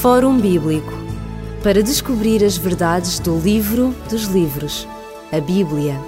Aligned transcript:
Fórum 0.00 0.40
Bíblico 0.40 0.92
para 1.60 1.82
descobrir 1.82 2.44
as 2.44 2.56
verdades 2.56 3.18
do 3.18 3.36
livro 3.36 3.92
dos 4.08 4.26
livros, 4.26 4.86
a 5.32 5.40
Bíblia. 5.40 6.00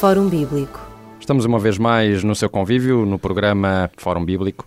Fórum 0.00 0.28
Bíblico. 0.28 0.84
Estamos 1.20 1.44
uma 1.44 1.60
vez 1.60 1.78
mais 1.78 2.24
no 2.24 2.34
seu 2.34 2.50
convívio, 2.50 3.06
no 3.06 3.20
programa 3.20 3.88
Fórum 3.96 4.24
Bíblico, 4.24 4.66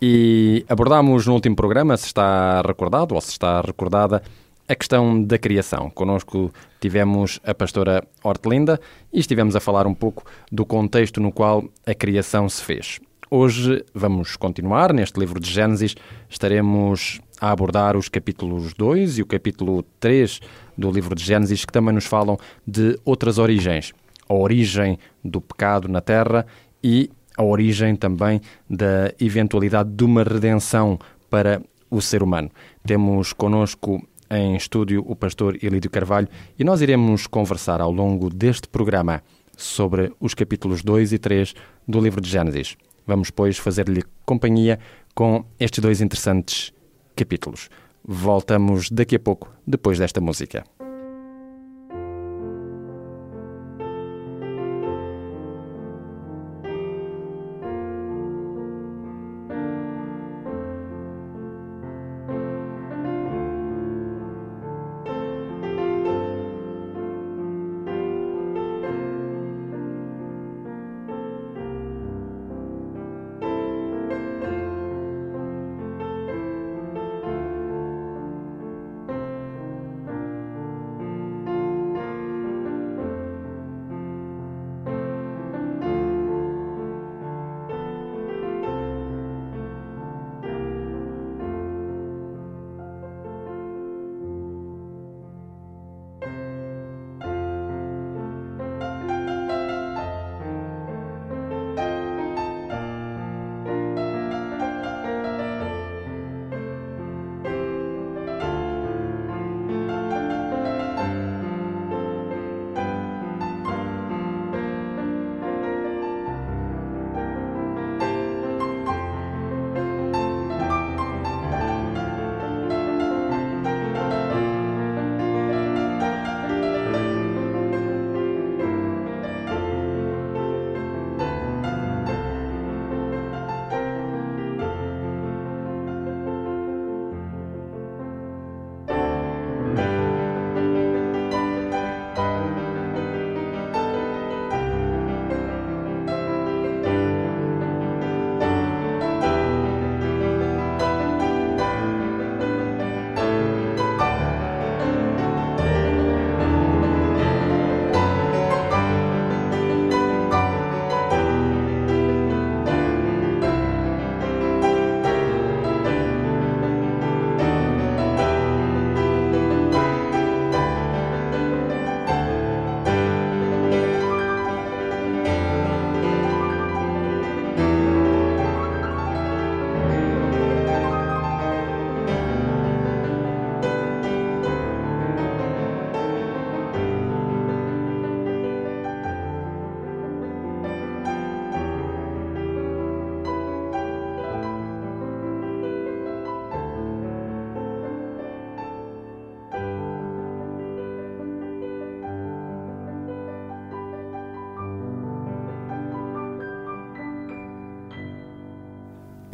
e 0.00 0.62
abordámos 0.68 1.26
no 1.26 1.32
último 1.32 1.56
programa, 1.56 1.96
se 1.96 2.04
está 2.04 2.60
recordado 2.60 3.14
ou 3.14 3.20
se 3.22 3.30
está 3.30 3.62
recordada, 3.62 4.22
a 4.68 4.74
questão 4.74 5.22
da 5.22 5.38
criação. 5.38 5.88
Conosco 5.88 6.52
tivemos 6.78 7.40
a 7.42 7.54
pastora 7.54 8.06
Hortelinda 8.22 8.78
e 9.10 9.20
estivemos 9.20 9.56
a 9.56 9.60
falar 9.60 9.86
um 9.86 9.94
pouco 9.94 10.22
do 10.52 10.66
contexto 10.66 11.18
no 11.18 11.32
qual 11.32 11.64
a 11.86 11.94
criação 11.94 12.46
se 12.46 12.62
fez. 12.62 13.00
Hoje 13.30 13.82
vamos 13.94 14.36
continuar 14.36 14.92
neste 14.92 15.18
livro 15.18 15.40
de 15.40 15.50
Gênesis. 15.50 15.94
Estaremos 16.28 17.20
a 17.40 17.50
abordar 17.50 17.96
os 17.96 18.08
capítulos 18.08 18.72
2 18.74 19.18
e 19.18 19.22
o 19.22 19.26
capítulo 19.26 19.84
3 20.00 20.40
do 20.76 20.90
livro 20.90 21.14
de 21.14 21.24
Gênesis, 21.24 21.64
que 21.64 21.72
também 21.72 21.94
nos 21.94 22.06
falam 22.06 22.38
de 22.66 22.98
outras 23.04 23.38
origens. 23.38 23.92
A 24.28 24.34
origem 24.34 24.98
do 25.22 25.40
pecado 25.40 25.88
na 25.88 26.00
terra 26.00 26.46
e 26.82 27.10
a 27.36 27.42
origem 27.42 27.96
também 27.96 28.40
da 28.68 29.12
eventualidade 29.20 29.90
de 29.90 30.04
uma 30.04 30.22
redenção 30.22 30.98
para 31.28 31.60
o 31.90 32.00
ser 32.00 32.22
humano. 32.22 32.50
Temos 32.86 33.32
conosco 33.32 34.06
em 34.30 34.56
estúdio 34.56 35.04
o 35.06 35.14
pastor 35.14 35.56
Elídio 35.62 35.90
Carvalho 35.90 36.28
e 36.58 36.64
nós 36.64 36.80
iremos 36.80 37.26
conversar 37.26 37.80
ao 37.80 37.92
longo 37.92 38.30
deste 38.30 38.68
programa 38.68 39.22
sobre 39.56 40.12
os 40.18 40.34
capítulos 40.34 40.82
2 40.82 41.12
e 41.12 41.18
3 41.18 41.54
do 41.86 42.00
livro 42.00 42.20
de 42.20 42.28
Gênesis. 42.28 42.76
Vamos, 43.06 43.30
pois, 43.30 43.58
fazer-lhe 43.58 44.02
companhia 44.24 44.78
com 45.14 45.44
estes 45.60 45.80
dois 45.80 46.00
interessantes 46.00 46.72
capítulos. 47.14 47.68
Voltamos 48.04 48.90
daqui 48.90 49.16
a 49.16 49.20
pouco, 49.20 49.50
depois 49.66 49.98
desta 49.98 50.20
música. 50.20 50.64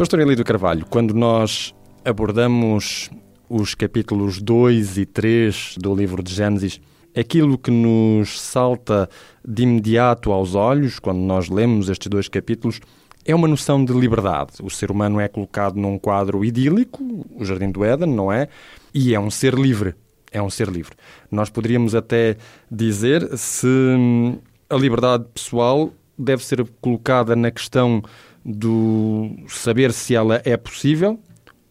Pastor 0.00 0.21
Elídio 0.21 0.47
Carvalho, 0.47 0.87
quando 0.88 1.12
nós 1.12 1.75
abordamos 2.03 3.11
os 3.50 3.75
capítulos 3.75 4.41
2 4.41 4.97
e 4.97 5.05
3 5.05 5.75
do 5.77 5.94
livro 5.94 6.22
de 6.22 6.33
Gênesis, 6.33 6.81
aquilo 7.15 7.59
que 7.59 7.71
nos 7.71 8.41
salta 8.41 9.11
de 9.47 9.65
imediato 9.65 10.33
aos 10.33 10.55
olhos, 10.55 10.99
quando 10.99 11.19
nós 11.19 11.50
lemos 11.50 11.91
estes 11.91 12.09
dois 12.09 12.28
capítulos, 12.28 12.81
é 13.27 13.34
uma 13.34 13.47
noção 13.47 13.84
de 13.84 13.93
liberdade. 13.93 14.53
O 14.62 14.71
ser 14.71 14.91
humano 14.91 15.21
é 15.21 15.28
colocado 15.28 15.77
num 15.77 15.99
quadro 15.99 16.43
idílico, 16.47 17.05
o 17.37 17.44
Jardim 17.44 17.71
do 17.71 17.84
Éden, 17.84 18.09
não 18.09 18.32
é? 18.32 18.49
E 18.94 19.15
é 19.15 19.21
um 19.21 19.31
ser 19.31 19.53
livre. 19.53 19.94
É 20.32 20.41
um 20.41 20.49
ser 20.49 20.69
livre. 20.69 20.94
Nós 21.31 21.50
poderíamos 21.50 21.94
até 21.94 22.38
dizer 22.71 23.37
se 23.37 23.69
a 24.71 24.77
liberdade 24.77 25.27
pessoal 25.34 25.93
deve 26.19 26.43
ser 26.43 26.67
colocada 26.81 27.37
na 27.37 27.50
questão 27.50 28.03
do 28.45 29.31
saber 29.49 29.93
se 29.93 30.15
ela 30.15 30.41
é 30.45 30.56
possível 30.56 31.19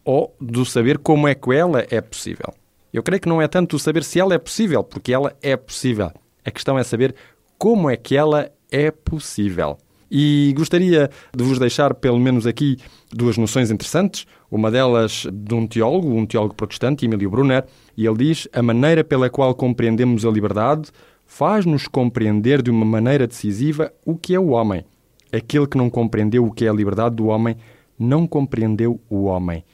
ou 0.04 0.34
do 0.40 0.64
saber 0.64 0.98
como 0.98 1.28
é 1.28 1.34
que 1.34 1.52
ela 1.52 1.84
é 1.90 2.00
possível. 2.00 2.52
Eu 2.92 3.02
creio 3.02 3.20
que 3.20 3.28
não 3.28 3.40
é 3.40 3.46
tanto 3.46 3.76
o 3.76 3.78
saber 3.78 4.02
se 4.02 4.18
ela 4.18 4.34
é 4.34 4.38
possível, 4.38 4.82
porque 4.82 5.12
ela 5.12 5.36
é 5.42 5.56
possível. 5.56 6.10
A 6.44 6.50
questão 6.50 6.78
é 6.78 6.82
saber 6.82 7.14
como 7.58 7.88
é 7.88 7.96
que 7.96 8.16
ela 8.16 8.50
é 8.70 8.90
possível. 8.90 9.78
E 10.10 10.52
gostaria 10.56 11.08
de 11.36 11.44
vos 11.44 11.58
deixar, 11.58 11.94
pelo 11.94 12.18
menos 12.18 12.44
aqui, 12.44 12.76
duas 13.12 13.38
noções 13.38 13.70
interessantes. 13.70 14.26
Uma 14.50 14.68
delas 14.70 15.24
de 15.32 15.54
um 15.54 15.68
teólogo, 15.68 16.12
um 16.12 16.26
teólogo 16.26 16.54
protestante, 16.54 17.04
Emílio 17.04 17.30
Brunner, 17.30 17.64
e 17.96 18.06
ele 18.06 18.16
diz: 18.16 18.48
A 18.52 18.60
maneira 18.60 19.04
pela 19.04 19.30
qual 19.30 19.54
compreendemos 19.54 20.24
a 20.24 20.30
liberdade 20.30 20.90
faz-nos 21.24 21.86
compreender 21.86 22.60
de 22.60 22.72
uma 22.72 22.84
maneira 22.84 23.24
decisiva 23.24 23.92
o 24.04 24.16
que 24.16 24.34
é 24.34 24.40
o 24.40 24.48
homem. 24.48 24.84
Aquele 25.32 25.66
que 25.66 25.76
não 25.76 25.88
compreendeu 25.88 26.44
o 26.44 26.50
que 26.50 26.64
é 26.64 26.68
a 26.68 26.72
liberdade 26.72 27.16
do 27.16 27.26
homem 27.26 27.56
não 27.98 28.26
compreendeu 28.26 29.00
o 29.08 29.24
homem. 29.24 29.64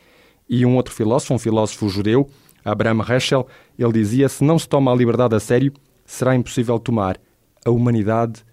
E 0.49 0.64
um 0.67 0.76
outro 0.76 0.94
filósofo, 0.94 1.35
um 1.35 1.38
filósofo 1.38 1.88
judeu, 1.88 2.29
Abraham 2.64 3.05
Heschel, 3.08 3.47
ele 3.79 3.93
dizia: 3.93 4.29
se 4.29 4.44
não 4.44 4.58
se 4.58 4.69
toma 4.69 4.93
a 4.93 4.94
liberdade 4.94 5.35
a 5.35 5.41
sério, 5.41 5.73
será 6.05 6.35
impossível 6.35 6.79
tomar 6.79 7.19
a 7.64 7.70
humanidade 7.70 8.44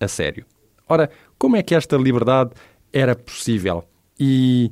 a 0.00 0.08
sério. 0.08 0.44
Ora, 0.88 1.10
como 1.38 1.56
é 1.56 1.62
que 1.62 1.74
esta 1.74 1.96
liberdade 1.96 2.50
era 2.92 3.14
possível? 3.14 3.84
E 4.18 4.70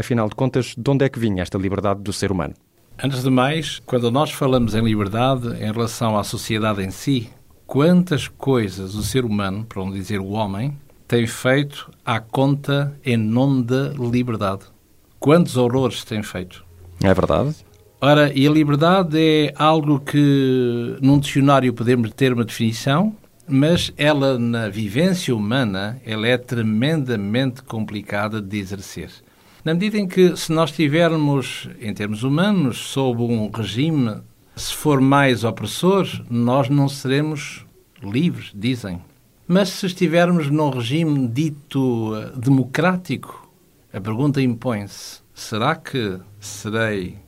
Afinal 0.00 0.30
de 0.30 0.34
contas, 0.34 0.74
de 0.76 0.90
onde 0.90 1.04
é 1.04 1.10
que 1.10 1.18
vinha 1.18 1.42
esta 1.42 1.58
liberdade 1.58 2.00
do 2.00 2.10
ser 2.10 2.32
humano? 2.32 2.54
Antes 3.02 3.22
de 3.22 3.28
mais, 3.28 3.80
quando 3.80 4.10
nós 4.10 4.30
falamos 4.30 4.74
em 4.74 4.82
liberdade 4.82 5.48
em 5.62 5.70
relação 5.70 6.16
à 6.16 6.24
sociedade 6.24 6.82
em 6.82 6.90
si, 6.90 7.28
quantas 7.66 8.26
coisas 8.26 8.94
o 8.94 9.02
ser 9.02 9.26
humano, 9.26 9.64
para 9.64 9.84
não 9.84 9.92
dizer 9.92 10.18
o 10.18 10.30
homem, 10.30 10.74
tem 11.10 11.26
feito 11.26 11.90
à 12.06 12.20
conta 12.20 12.96
em 13.04 13.16
nome 13.16 13.64
da 13.64 13.88
liberdade? 13.88 14.60
Quantos 15.18 15.56
horrores 15.56 16.04
tem 16.04 16.22
feito? 16.22 16.64
É 17.02 17.12
verdade. 17.12 17.56
Ora, 18.00 18.32
e 18.32 18.46
a 18.46 18.50
liberdade 18.50 19.18
é 19.18 19.52
algo 19.56 19.98
que 19.98 20.96
num 21.02 21.18
dicionário 21.18 21.74
podemos 21.74 22.12
ter 22.12 22.32
uma 22.32 22.44
definição, 22.44 23.12
mas 23.48 23.92
ela 23.96 24.38
na 24.38 24.68
vivência 24.68 25.34
humana, 25.34 26.00
ela 26.06 26.28
é 26.28 26.38
tremendamente 26.38 27.64
complicada 27.64 28.40
de 28.40 28.58
exercer. 28.58 29.10
Na 29.64 29.74
medida 29.74 29.98
em 29.98 30.06
que, 30.06 30.36
se 30.36 30.52
nós 30.52 30.70
estivermos, 30.70 31.68
em 31.80 31.92
termos 31.92 32.22
humanos, 32.22 32.78
sob 32.78 33.20
um 33.20 33.50
regime, 33.50 34.18
se 34.54 34.72
for 34.72 35.00
mais 35.00 35.42
opressor, 35.42 36.06
nós 36.30 36.68
não 36.68 36.88
seremos 36.88 37.66
livres, 38.00 38.52
dizem. 38.54 39.00
Mas 39.52 39.70
se 39.70 39.86
estivermos 39.86 40.48
num 40.48 40.70
regime 40.70 41.26
dito 41.26 42.14
eh, 42.14 42.38
democrático, 42.38 43.50
a 43.92 44.00
pergunta 44.00 44.40
impõe-se: 44.40 45.22
será 45.34 45.74
que 45.74 46.20
serei 46.38 47.18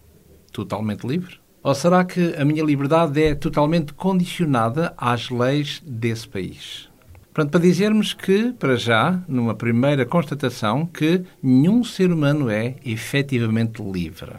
totalmente 0.53 1.05
livre? 1.05 1.41
Ou 1.65 1.75
será 1.75 2.05
que 2.05 2.33
a 2.37 2.45
minha 2.45 2.63
liberdade 2.63 3.21
é 3.21 3.35
totalmente 3.35 3.93
condicionada 3.95 4.95
às 4.97 5.31
leis 5.31 5.83
desse 5.85 6.29
país? 6.29 6.89
Portanto, 7.35 7.51
para 7.51 7.61
dizermos 7.61 8.15
que, 8.15 8.53
para 8.53 8.77
já, 8.77 9.21
numa 9.27 9.57
primeira 9.57 10.07
constatação, 10.07 10.87
que 10.87 11.25
nenhum 11.43 11.83
ser 11.83 12.13
humano 12.13 12.49
é 12.49 12.77
efetivamente 12.85 13.83
livre. 13.83 14.37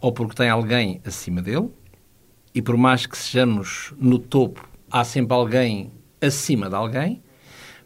Ou 0.00 0.12
porque 0.12 0.36
tem 0.36 0.48
alguém 0.48 1.00
acima 1.04 1.42
dele, 1.42 1.68
e 2.54 2.62
por 2.62 2.76
mais 2.76 3.06
que 3.06 3.18
sejamos 3.18 3.92
no 3.98 4.20
topo, 4.20 4.68
há 4.88 5.02
sempre 5.02 5.34
alguém 5.34 5.90
acima 6.24 6.68
de 6.68 6.74
alguém, 6.74 7.22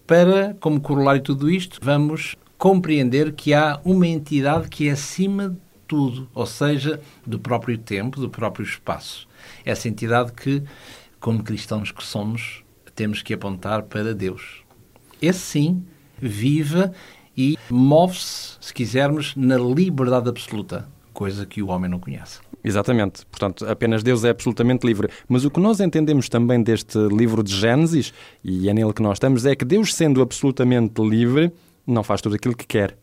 para, 0.06 0.56
como 0.60 0.80
corolário 0.80 1.20
de 1.20 1.26
tudo 1.26 1.50
isto, 1.50 1.78
vamos 1.82 2.34
compreender 2.56 3.32
que 3.32 3.54
há 3.54 3.80
uma 3.84 4.06
entidade 4.06 4.68
que 4.68 4.88
é 4.88 4.92
acima 4.92 5.50
de 5.50 5.56
tudo, 5.86 6.28
ou 6.34 6.46
seja, 6.46 7.00
do 7.26 7.38
próprio 7.38 7.78
tempo, 7.78 8.20
do 8.20 8.28
próprio 8.28 8.64
espaço. 8.64 9.28
Essa 9.64 9.88
entidade 9.88 10.32
que, 10.32 10.62
como 11.20 11.42
cristãos 11.42 11.92
que 11.92 12.04
somos, 12.04 12.64
temos 12.94 13.22
que 13.22 13.32
apontar 13.32 13.82
para 13.84 14.14
Deus. 14.14 14.62
Esse 15.22 15.38
sim 15.38 15.84
vive 16.20 16.90
e 17.36 17.56
move-se, 17.70 18.56
se 18.60 18.74
quisermos, 18.74 19.36
na 19.36 19.56
liberdade 19.56 20.28
absoluta, 20.28 20.88
coisa 21.12 21.46
que 21.46 21.62
o 21.62 21.68
homem 21.68 21.88
não 21.88 22.00
conhece. 22.00 22.40
Exatamente. 22.62 23.24
Portanto, 23.26 23.66
apenas 23.66 24.02
Deus 24.02 24.24
é 24.24 24.30
absolutamente 24.30 24.86
livre. 24.86 25.08
Mas 25.28 25.44
o 25.44 25.50
que 25.50 25.60
nós 25.60 25.80
entendemos 25.80 26.28
também 26.28 26.62
deste 26.62 26.98
livro 27.08 27.42
de 27.42 27.54
Gênesis, 27.54 28.12
e 28.42 28.68
é 28.68 28.74
nele 28.74 28.92
que 28.92 29.02
nós 29.02 29.16
estamos, 29.16 29.46
é 29.46 29.54
que 29.54 29.64
Deus, 29.64 29.94
sendo 29.94 30.20
absolutamente 30.20 31.00
livre, 31.00 31.52
não 31.86 32.02
faz 32.02 32.20
tudo 32.20 32.34
aquilo 32.34 32.56
que 32.56 32.66
quer. 32.66 32.96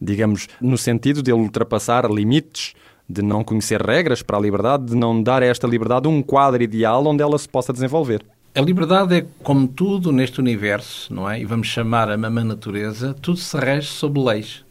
Digamos, 0.00 0.48
no 0.60 0.78
sentido 0.78 1.22
de 1.22 1.30
ele 1.32 1.40
ultrapassar 1.40 2.10
limites, 2.10 2.74
de 3.08 3.22
não 3.22 3.44
conhecer 3.44 3.82
regras 3.82 4.22
para 4.22 4.38
a 4.38 4.40
liberdade, 4.40 4.86
de 4.86 4.96
não 4.96 5.22
dar 5.22 5.42
a 5.42 5.46
esta 5.46 5.66
liberdade 5.66 6.08
um 6.08 6.22
quadro 6.22 6.62
ideal 6.62 7.06
onde 7.06 7.22
ela 7.22 7.38
se 7.38 7.48
possa 7.48 7.72
desenvolver. 7.72 8.24
A 8.54 8.60
liberdade 8.60 9.16
é 9.16 9.26
como 9.42 9.66
tudo 9.66 10.12
neste 10.12 10.40
universo, 10.40 11.12
não 11.12 11.28
é? 11.28 11.40
E 11.40 11.44
vamos 11.44 11.66
chamar 11.66 12.08
a 12.08 12.16
mamã 12.16 12.44
natureza, 12.44 13.12
tudo 13.20 13.36
se 13.36 13.56
rege 13.56 13.88
sob 13.88 14.20
leis. 14.20 14.64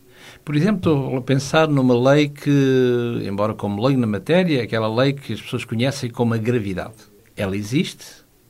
Por 0.45 0.57
exemplo, 0.57 0.77
estou 0.77 1.17
a 1.17 1.21
pensar 1.21 1.69
numa 1.69 1.97
lei 2.11 2.27
que, 2.27 3.23
embora 3.25 3.53
como 3.53 3.85
lei 3.85 3.95
na 3.95 4.05
matéria, 4.05 4.59
é 4.59 4.63
aquela 4.63 4.93
lei 4.93 5.13
que 5.13 5.31
as 5.31 5.41
pessoas 5.41 5.63
conhecem 5.63 6.09
como 6.09 6.33
a 6.33 6.37
gravidade. 6.37 6.95
Ela 7.35 7.55
existe, 7.55 8.05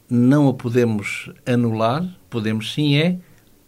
não 0.10 0.50
a 0.50 0.54
podemos 0.56 1.32
anular, 1.46 2.04
podemos 2.32 2.74
sim 2.74 2.96
é 2.96 3.20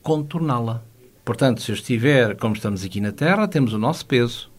contorná-la. 0.02 0.84
Portanto, 1.24 1.62
se 1.62 1.72
eu 1.72 1.76
estiver, 1.76 2.36
como 2.36 2.56
estamos 2.56 2.84
aqui 2.84 3.00
na 3.00 3.12
Terra, 3.12 3.48
temos 3.48 3.74
o 3.74 3.78
nosso 3.78 4.04
peso. 4.08 4.52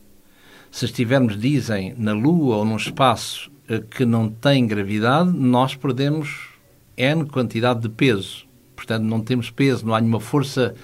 Se 0.70 0.84
estivermos, 0.84 1.36
dizem, 1.36 1.92
na 1.98 2.12
Lua 2.12 2.58
ou 2.58 2.64
num 2.64 2.76
espaço 2.76 3.50
eh, 3.68 3.82
que 3.90 4.04
não 4.04 4.28
tem 4.28 4.64
gravidade, 4.64 5.32
nós 5.32 5.74
perdemos 5.74 6.50
N 6.96 7.26
quantidade 7.26 7.80
de 7.80 7.88
peso. 7.88 8.46
Portanto, 8.76 9.02
não 9.02 9.20
temos 9.20 9.50
peso, 9.50 9.84
não 9.84 9.94
há 9.94 10.00
nenhuma 10.00 10.20
força 10.20 10.74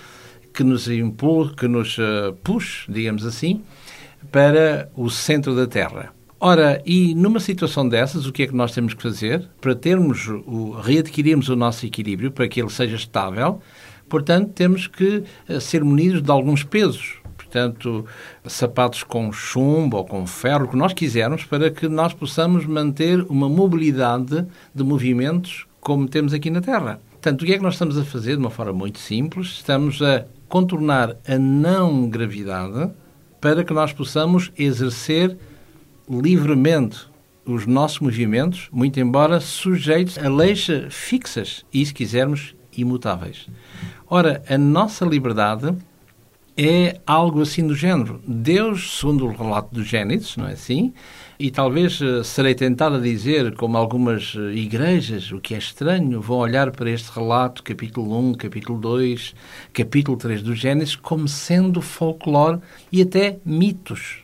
que 0.53 0.63
nos 0.63 0.89
impulse, 0.89 1.55
que 1.55 1.69
nos 1.69 1.99
uh, 1.99 2.33
puxe, 2.43 2.91
digamos 2.91 3.25
assim, 3.25 3.63
para 4.31 4.91
o 4.97 5.11
centro 5.11 5.55
da 5.55 5.67
Terra. 5.67 6.13
Ora, 6.39 6.83
e 6.85 7.15
numa 7.15 7.39
situação 7.39 7.89
dessas, 7.89 8.27
o 8.27 8.33
que 8.33 8.43
é 8.43 8.47
que 8.47 8.55
nós 8.55 8.73
temos 8.73 8.95
que 8.95 9.03
fazer 9.03 9.49
para 9.61 9.75
termos 9.75 10.27
o 10.29 10.73
readquirirmos 10.73 11.49
o 11.49 11.55
nosso 11.57 11.87
equilíbrio, 11.87 12.33
para 12.33 12.49
que 12.49 12.61
ele 12.61 12.71
seja 12.71 12.97
estável? 12.97 13.61
Portanto, 14.09 14.51
temos 14.53 14.87
que 14.87 15.23
uh, 15.49 15.61
ser 15.61 15.85
munidos 15.85 16.23
de 16.23 16.31
alguns 16.31 16.65
pesos. 16.65 17.17
Portanto, 17.37 18.07
sapatos 18.47 19.03
com 19.03 19.31
chumbo 19.31 19.99
ou 19.99 20.05
com 20.05 20.27
ferro, 20.27 20.65
o 20.65 20.69
que 20.69 20.77
nós 20.77 20.93
quisermos, 20.93 21.45
para 21.45 21.71
que 21.71 21.87
nós 21.87 22.15
possamos 22.15 22.65
manter 22.65 23.21
uma 23.29 23.49
mobilidade 23.49 24.47
de 24.75 24.83
movimentos 24.83 25.67
como 25.83 26.09
temos 26.09 26.33
aqui 26.33 26.49
na 26.49 26.61
Terra. 26.61 27.01
Portanto, 27.11 27.43
o 27.43 27.45
que 27.45 27.53
é 27.53 27.57
que 27.57 27.63
nós 27.63 27.75
estamos 27.75 27.99
a 27.99 28.05
fazer 28.05 28.33
de 28.33 28.39
uma 28.39 28.51
forma 28.51 28.73
muito 28.73 28.99
simples? 28.99 29.49
Estamos 29.49 30.01
a 30.01 30.25
contornar 30.53 31.17
a 31.27 31.39
não 31.39 32.11
gravidade 32.11 32.91
para 33.41 33.65
que 33.65 33.73
nós 33.73 33.91
possamos 33.91 34.53
exercer 34.59 35.35
livremente 36.07 37.07
os 37.47 37.67
nossos 37.67 38.01
movimentos, 38.01 38.69
muito 38.71 39.01
embora 39.01 39.41
sujeitos 39.41 40.19
a 40.19 40.29
leis 40.29 40.69
fixas 40.91 41.65
e, 41.73 41.87
se 41.87 41.95
quisermos, 41.95 42.55
imutáveis. 42.77 43.47
Ora, 44.07 44.43
a 44.47 44.59
nossa 44.59 45.07
liberdade 45.07 45.75
é 46.55 47.01
algo 47.07 47.41
assim 47.41 47.67
do 47.67 47.75
género. 47.75 48.21
Deus, 48.29 48.99
segundo 48.99 49.25
o 49.25 49.33
relato 49.33 49.75
do 49.75 49.83
Gênesis, 49.83 50.37
não 50.37 50.47
é 50.47 50.53
assim? 50.53 50.93
E 51.43 51.51
talvez 51.51 52.01
eh, 52.01 52.23
serei 52.23 52.55
tentado 52.55 52.95
a 52.95 53.01
dizer, 53.01 53.57
como 53.57 53.77
algumas 53.77 54.37
eh, 54.37 54.53
igrejas, 54.55 55.33
o 55.33 55.41
que 55.41 55.57
é 55.57 55.59
estranho, 55.59 56.21
vão 56.21 56.37
olhar 56.37 56.71
para 56.71 56.89
este 56.89 57.11
relato, 57.11 57.65
capítulo 57.65 58.17
1, 58.17 58.35
capítulo 58.35 58.79
2, 58.79 59.35
capítulo 59.73 60.17
3 60.17 60.41
do 60.41 60.55
Gênesis, 60.55 60.95
como 60.95 61.27
sendo 61.27 61.83
folclore 61.83 62.61
e 62.93 63.03
até 63.03 63.41
mitos, 63.45 64.19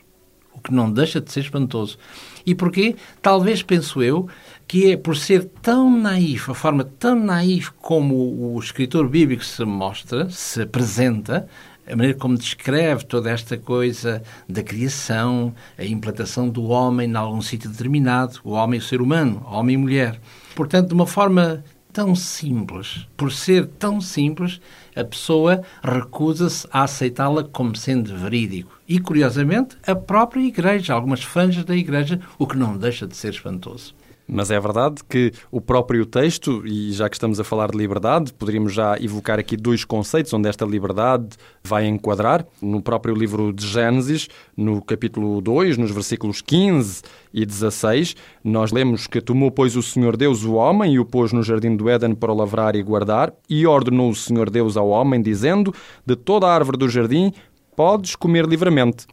o 0.53 0.61
que 0.61 0.73
não 0.73 0.89
deixa 0.89 1.19
de 1.19 1.29
ser 1.29 1.41
espantoso. 1.41 1.97
E 2.45 2.55
porquê? 2.55 2.95
Talvez, 3.21 3.61
penso 3.61 4.01
eu, 4.01 4.29
que 4.65 4.89
é 4.89 4.95
por 4.95 5.17
ser 5.17 5.43
tão 5.61 5.91
naif, 5.91 6.49
a 6.49 6.53
forma 6.53 6.85
tão 6.85 7.19
naif 7.19 7.69
como 7.81 8.15
o 8.55 8.57
escritor 8.61 9.09
bíblico 9.09 9.43
se 9.43 9.65
mostra, 9.65 10.29
se 10.29 10.61
apresenta, 10.61 11.49
a 11.89 11.95
maneira 11.95 12.17
como 12.17 12.37
descreve 12.37 13.05
toda 13.05 13.31
esta 13.31 13.57
coisa 13.57 14.21
da 14.47 14.61
criação, 14.61 15.53
a 15.77 15.83
implantação 15.83 16.47
do 16.47 16.65
homem 16.65 17.09
em 17.09 17.15
algum 17.15 17.41
sítio 17.41 17.69
determinado, 17.69 18.39
o 18.43 18.51
homem 18.51 18.79
e 18.79 18.83
o 18.83 18.85
ser 18.85 19.01
humano, 19.01 19.43
homem 19.45 19.73
e 19.73 19.77
mulher. 19.77 20.19
Portanto, 20.55 20.89
de 20.89 20.93
uma 20.93 21.07
forma 21.07 21.63
tão 21.91 22.15
simples, 22.15 23.07
por 23.17 23.31
ser 23.31 23.65
tão 23.65 23.99
simples, 23.99 24.61
a 24.95 25.03
pessoa 25.03 25.63
recusa-se 25.83 26.67
a 26.71 26.83
aceitá-la 26.83 27.43
como 27.43 27.75
sendo 27.75 28.15
verídico. 28.15 28.79
E, 28.87 28.99
curiosamente, 28.99 29.75
a 29.85 29.95
própria 29.95 30.41
Igreja, 30.41 30.93
algumas 30.93 31.23
franjas 31.23 31.65
da 31.65 31.75
Igreja, 31.75 32.19
o 32.37 32.45
que 32.45 32.57
não 32.57 32.77
deixa 32.77 33.07
de 33.07 33.15
ser 33.15 33.33
espantoso. 33.33 33.95
Mas 34.31 34.51
é 34.51 34.59
verdade 34.59 35.01
que 35.09 35.31
o 35.51 35.59
próprio 35.59 36.05
texto, 36.05 36.61
e 36.63 36.91
já 36.91 37.09
que 37.09 37.15
estamos 37.15 37.39
a 37.39 37.43
falar 37.43 37.71
de 37.71 37.77
liberdade, 37.77 38.31
poderíamos 38.31 38.71
já 38.71 38.95
evocar 39.01 39.39
aqui 39.39 39.57
dois 39.57 39.83
conceitos 39.83 40.31
onde 40.31 40.47
esta 40.47 40.63
liberdade 40.65 41.29
vai 41.63 41.87
enquadrar. 41.87 42.45
No 42.61 42.79
próprio 42.79 43.15
livro 43.15 43.51
de 43.51 43.65
Gênesis, 43.65 44.27
no 44.55 44.83
capítulo 44.83 45.41
2, 45.41 45.79
nos 45.79 45.89
versículos 45.89 46.43
15 46.43 47.01
e 47.33 47.43
16, 47.43 48.15
nós 48.43 48.71
lemos 48.71 49.07
que 49.07 49.19
tomou, 49.19 49.49
pois, 49.49 49.75
o 49.75 49.81
Senhor 49.81 50.15
Deus 50.15 50.43
o 50.43 50.53
homem 50.53 50.93
e 50.93 50.99
o 50.99 51.05
pôs 51.05 51.33
no 51.33 51.41
jardim 51.41 51.75
do 51.75 51.89
Éden 51.89 52.13
para 52.13 52.31
o 52.31 52.35
lavrar 52.35 52.75
e 52.75 52.83
guardar, 52.83 53.33
e 53.49 53.65
ordenou 53.65 54.11
o 54.11 54.15
Senhor 54.15 54.51
Deus 54.51 54.77
ao 54.77 54.89
homem, 54.89 55.23
dizendo: 55.23 55.73
De 56.05 56.15
toda 56.15 56.45
a 56.45 56.53
árvore 56.53 56.77
do 56.77 56.87
jardim 56.87 57.33
podes 57.75 58.15
comer 58.15 58.45
livremente 58.45 59.07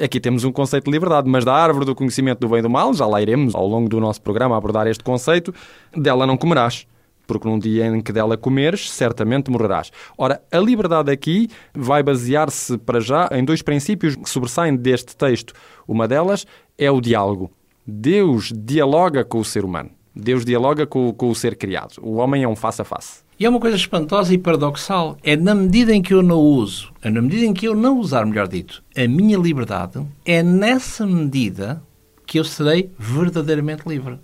Aqui 0.00 0.18
temos 0.18 0.44
um 0.44 0.50
conceito 0.50 0.84
de 0.86 0.90
liberdade, 0.90 1.28
mas 1.28 1.44
da 1.44 1.54
árvore 1.54 1.84
do 1.84 1.94
conhecimento 1.94 2.40
do 2.40 2.48
bem 2.48 2.58
e 2.58 2.62
do 2.62 2.70
mal, 2.70 2.92
já 2.94 3.06
lá 3.06 3.22
iremos 3.22 3.54
ao 3.54 3.66
longo 3.66 3.88
do 3.88 4.00
nosso 4.00 4.20
programa 4.20 4.56
abordar 4.56 4.86
este 4.86 5.04
conceito, 5.04 5.54
dela 5.96 6.26
não 6.26 6.36
comerás 6.36 6.86
porque 7.26 7.48
num 7.48 7.58
dia 7.58 7.86
em 7.86 8.00
que 8.00 8.12
dela 8.12 8.36
comeres, 8.36 8.90
certamente 8.90 9.50
morrerás. 9.50 9.90
Ora, 10.16 10.42
a 10.52 10.58
liberdade 10.58 11.10
aqui 11.10 11.48
vai 11.74 12.02
basear-se 12.02 12.76
para 12.78 13.00
já 13.00 13.28
em 13.32 13.44
dois 13.44 13.62
princípios 13.62 14.14
que 14.14 14.28
sobressaem 14.28 14.76
deste 14.76 15.16
texto. 15.16 15.54
Uma 15.86 16.06
delas 16.06 16.46
é 16.78 16.90
o 16.90 17.00
diálogo. 17.00 17.50
Deus 17.86 18.52
dialoga 18.54 19.24
com 19.24 19.38
o 19.38 19.44
ser 19.44 19.64
humano. 19.64 19.90
Deus 20.14 20.44
dialoga 20.44 20.86
com, 20.86 21.12
com 21.12 21.30
o 21.30 21.34
ser 21.34 21.56
criado. 21.56 21.94
O 22.00 22.16
homem 22.16 22.44
é 22.44 22.48
um 22.48 22.54
face 22.54 22.82
a 22.82 22.84
face. 22.84 23.23
E 23.38 23.44
é 23.44 23.48
uma 23.48 23.58
coisa 23.58 23.76
espantosa 23.76 24.32
e 24.32 24.38
paradoxal. 24.38 25.18
É 25.22 25.36
na 25.36 25.54
medida 25.54 25.92
em 25.92 26.00
que 26.00 26.14
eu 26.14 26.22
não 26.22 26.38
uso, 26.38 26.92
é 27.02 27.10
na 27.10 27.20
medida 27.20 27.44
em 27.44 27.52
que 27.52 27.66
eu 27.66 27.74
não 27.74 27.98
usar, 27.98 28.24
melhor 28.24 28.46
dito, 28.46 28.82
a 28.96 29.08
minha 29.08 29.36
liberdade, 29.36 30.00
é 30.24 30.42
nessa 30.42 31.04
medida 31.04 31.82
que 32.24 32.38
eu 32.38 32.44
serei 32.44 32.90
verdadeiramente 32.98 33.88
livre. 33.88 34.18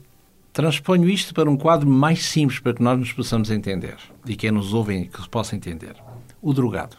Transponho 0.53 1.09
isto 1.09 1.35
para 1.35 1.51
um 1.51 1.57
quadro 1.57 1.89
mais 1.89 2.25
simples 2.25 2.61
para 2.61 2.75
que 2.75 2.83
nós 2.83 2.99
nos 2.99 3.13
possamos 3.13 3.51
entender 3.51 3.97
e 4.27 4.37
quem 4.37 4.51
nos 4.51 4.73
ouve 4.73 5.07
que 5.07 5.29
possa 5.29 5.57
entender. 5.57 5.97
O 6.41 6.53
drogado. 6.53 6.97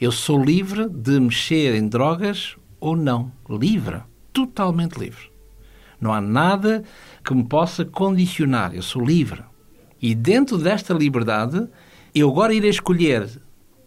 Eu 0.00 0.12
sou 0.12 0.42
livre 0.42 0.88
de 0.88 1.18
mexer 1.20 1.74
em 1.74 1.88
drogas 1.88 2.56
ou 2.80 2.96
não. 2.96 3.32
Livre. 3.48 4.00
Totalmente 4.32 4.98
livre. 4.98 5.30
Não 5.98 6.12
há 6.12 6.20
nada 6.20 6.84
que 7.24 7.34
me 7.34 7.44
possa 7.44 7.84
condicionar. 7.84 8.74
Eu 8.74 8.82
sou 8.82 9.02
livre. 9.02 9.42
E 10.00 10.14
dentro 10.14 10.58
desta 10.58 10.92
liberdade, 10.92 11.66
eu 12.14 12.30
agora 12.30 12.54
irei 12.54 12.70
escolher 12.70 13.28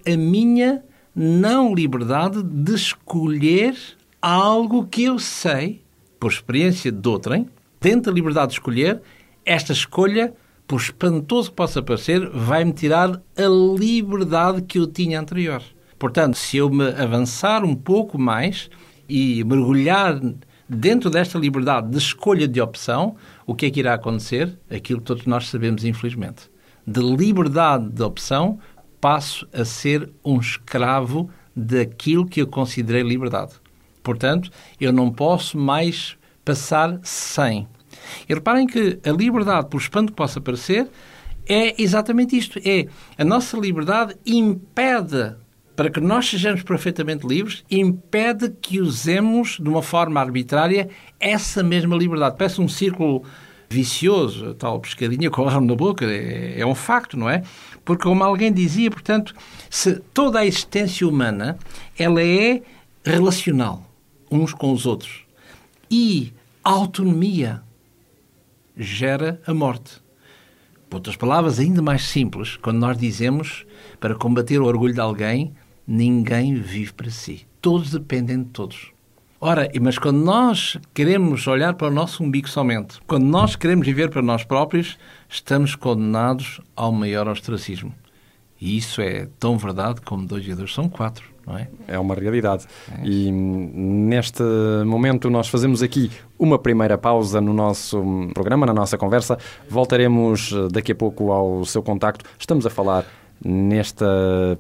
a 0.05 0.17
minha 0.17 0.83
não 1.15 1.73
liberdade 1.73 2.41
de 2.43 2.73
escolher 2.73 3.75
algo 4.21 4.85
que 4.85 5.03
eu 5.03 5.19
sei, 5.19 5.81
por 6.19 6.31
experiência 6.31 6.91
de 6.91 7.07
outrem, 7.07 7.47
dentro 7.79 8.11
da 8.11 8.15
liberdade 8.15 8.49
de 8.49 8.53
escolher, 8.53 9.01
esta 9.45 9.71
escolha, 9.71 10.33
por 10.67 10.79
espantoso 10.79 11.49
que 11.49 11.55
possa 11.55 11.81
parecer, 11.81 12.29
vai-me 12.29 12.73
tirar 12.73 13.21
a 13.35 13.77
liberdade 13.77 14.61
que 14.61 14.77
eu 14.77 14.87
tinha 14.87 15.19
anterior. 15.19 15.63
Portanto, 15.97 16.37
se 16.37 16.57
eu 16.57 16.69
me 16.69 16.87
avançar 16.89 17.63
um 17.63 17.75
pouco 17.75 18.17
mais 18.17 18.69
e 19.07 19.43
mergulhar 19.43 20.21
dentro 20.69 21.09
desta 21.09 21.39
liberdade 21.39 21.89
de 21.89 21.97
escolha 21.97 22.47
de 22.47 22.61
opção, 22.61 23.15
o 23.45 23.55
que 23.55 23.65
é 23.65 23.71
que 23.71 23.79
irá 23.79 23.95
acontecer? 23.95 24.57
Aquilo 24.69 24.99
que 24.99 25.05
todos 25.05 25.25
nós 25.25 25.47
sabemos, 25.47 25.83
infelizmente. 25.83 26.49
De 26.85 27.01
liberdade 27.01 27.89
de 27.89 28.03
opção, 28.03 28.59
passo 29.01 29.47
a 29.51 29.65
ser 29.65 30.09
um 30.23 30.39
escravo 30.39 31.29
daquilo 31.55 32.25
que 32.25 32.41
eu 32.41 32.47
considerei 32.47 33.01
liberdade. 33.01 33.53
Portanto, 34.03 34.51
eu 34.79 34.93
não 34.93 35.11
posso 35.11 35.57
mais 35.57 36.17
passar 36.45 36.99
sem. 37.03 37.67
E 38.27 38.33
reparem 38.33 38.67
que 38.67 38.99
a 39.03 39.11
liberdade, 39.11 39.67
por 39.69 39.81
espanto 39.81 40.11
que 40.11 40.17
possa 40.17 40.39
parecer, 40.39 40.87
é 41.47 41.81
exatamente 41.81 42.37
isto. 42.37 42.59
É 42.63 42.87
a 43.17 43.25
nossa 43.25 43.57
liberdade 43.57 44.15
impede 44.25 45.35
para 45.79 45.89
que 45.89 46.01
nós 46.01 46.29
sejamos 46.29 46.61
perfeitamente 46.61 47.25
livres, 47.25 47.63
impede 47.71 48.49
que 48.49 48.81
usemos 48.81 49.57
de 49.57 49.69
uma 49.69 49.81
forma 49.81 50.19
arbitrária 50.19 50.89
essa 51.17 51.63
mesma 51.63 51.95
liberdade. 51.95 52.35
Parece 52.37 52.59
um 52.59 52.67
círculo 52.67 53.23
vicioso, 53.69 54.53
tal 54.55 54.81
pescadinha 54.81 55.29
com 55.29 55.47
a 55.47 55.61
na 55.61 55.75
boca, 55.75 56.03
é, 56.03 56.59
é, 56.59 56.65
um 56.65 56.75
facto, 56.75 57.15
não 57.15 57.29
é? 57.29 57.43
Porque, 57.85 58.03
como 58.03 58.21
alguém 58.21 58.51
dizia, 58.51 58.91
portanto, 58.91 59.33
se 59.69 60.01
toda 60.13 60.39
a 60.39 60.45
existência 60.45 61.07
humana 61.07 61.57
ela 61.97 62.21
é 62.21 62.61
relacional 63.01 63.89
uns 64.29 64.53
com 64.53 64.73
os 64.73 64.85
outros 64.85 65.23
e 65.89 66.33
a 66.61 66.71
autonomia 66.71 67.63
gera 68.75 69.41
a 69.47 69.53
morte. 69.53 70.01
Por 70.89 70.97
outras 70.97 71.15
palavras, 71.15 71.57
ainda 71.57 71.81
mais 71.81 72.01
simples, 72.01 72.57
quando 72.57 72.79
nós 72.79 72.97
dizemos 72.97 73.65
para 73.97 74.13
combater 74.13 74.59
o 74.59 74.65
orgulho 74.65 74.93
de 74.93 74.99
alguém, 74.99 75.53
ninguém 75.89 76.53
vive 76.53 76.93
para 76.93 77.09
si. 77.09 77.47
Todos 77.59 77.89
dependem 77.89 78.43
de 78.43 78.49
todos. 78.49 78.91
Ora, 79.41 79.67
mas 79.81 79.97
quando 79.97 80.19
nós 80.19 80.77
queremos 80.93 81.47
olhar 81.47 81.73
para 81.73 81.87
o 81.87 81.91
nosso 81.91 82.23
umbigo 82.23 82.47
somente, 82.47 82.99
quando 83.07 83.23
nós 83.25 83.55
queremos 83.55 83.87
viver 83.87 84.09
para 84.09 84.21
nós 84.21 84.43
próprios, 84.43 84.99
estamos 85.27 85.75
condenados 85.75 86.61
ao 86.75 86.91
maior 86.91 87.27
ostracismo. 87.27 87.91
E 88.61 88.77
isso 88.77 89.01
é 89.01 89.27
tão 89.39 89.57
verdade 89.57 90.01
como 90.01 90.27
dois 90.27 90.45
e 90.45 90.53
dois 90.53 90.73
são 90.73 90.89
quatro, 90.89 91.25
não 91.47 91.57
é? 91.57 91.69
É 91.87 91.97
uma 91.97 92.13
realidade. 92.13 92.67
É. 92.91 93.07
E 93.07 93.31
neste 93.31 94.43
momento 94.85 95.29
nós 95.29 95.47
fazemos 95.47 95.81
aqui 95.81 96.11
uma 96.37 96.59
primeira 96.59 96.97
pausa 96.97 97.39
no 97.39 97.53
nosso 97.53 98.29
programa, 98.33 98.65
na 98.65 98.73
nossa 98.73 98.97
conversa. 98.97 99.37
Voltaremos 99.69 100.51
eh, 100.51 100.67
daqui 100.69 100.91
a 100.91 100.95
pouco 100.95 101.31
ao 101.31 101.63
seu 101.63 101.81
contacto. 101.81 102.25
Estamos 102.37 102.65
a 102.65 102.69
falar 102.69 103.05
neste 103.43 104.05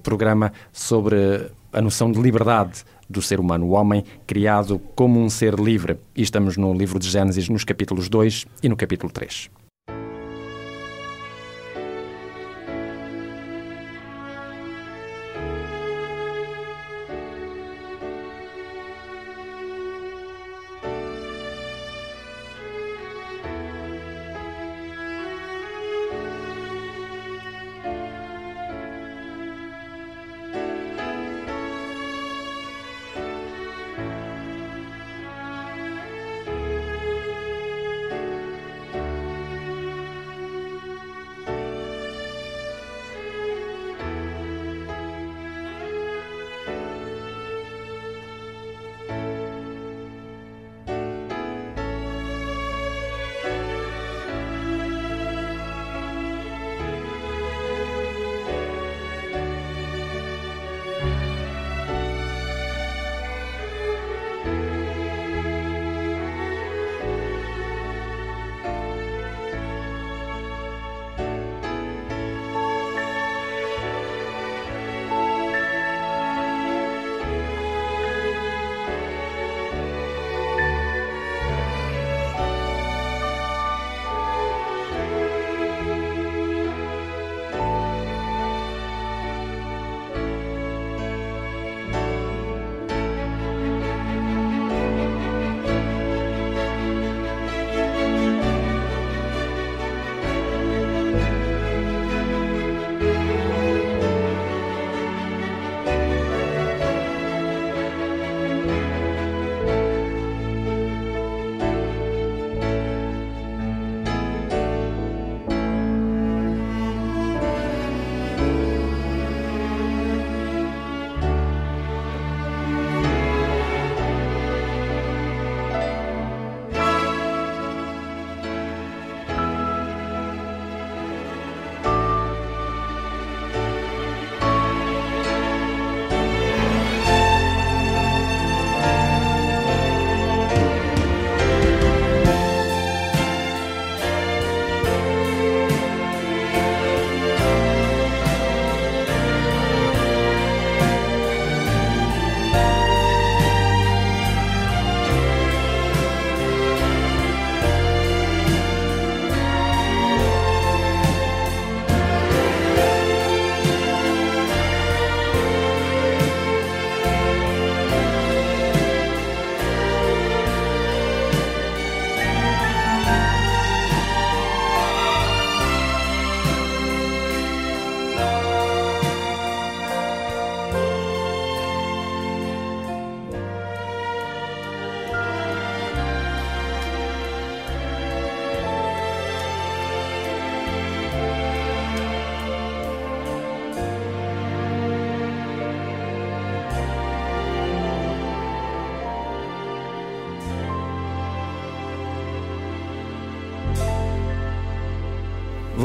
programa 0.03 0.51
sobre 0.71 1.51
a 1.71 1.81
noção 1.81 2.11
de 2.11 2.19
liberdade 2.21 2.83
do 3.09 3.21
ser 3.21 3.39
humano, 3.39 3.65
o 3.65 3.71
homem 3.71 4.03
criado 4.27 4.79
como 4.95 5.19
um 5.19 5.29
ser 5.29 5.55
livre. 5.55 5.97
E 6.15 6.21
estamos 6.21 6.57
no 6.57 6.73
livro 6.73 6.99
de 6.99 7.09
Gênesis, 7.09 7.49
nos 7.49 7.63
capítulos 7.63 8.07
2 8.07 8.45
e 8.61 8.69
no 8.69 8.75
capítulo 8.75 9.11
3. 9.11 9.49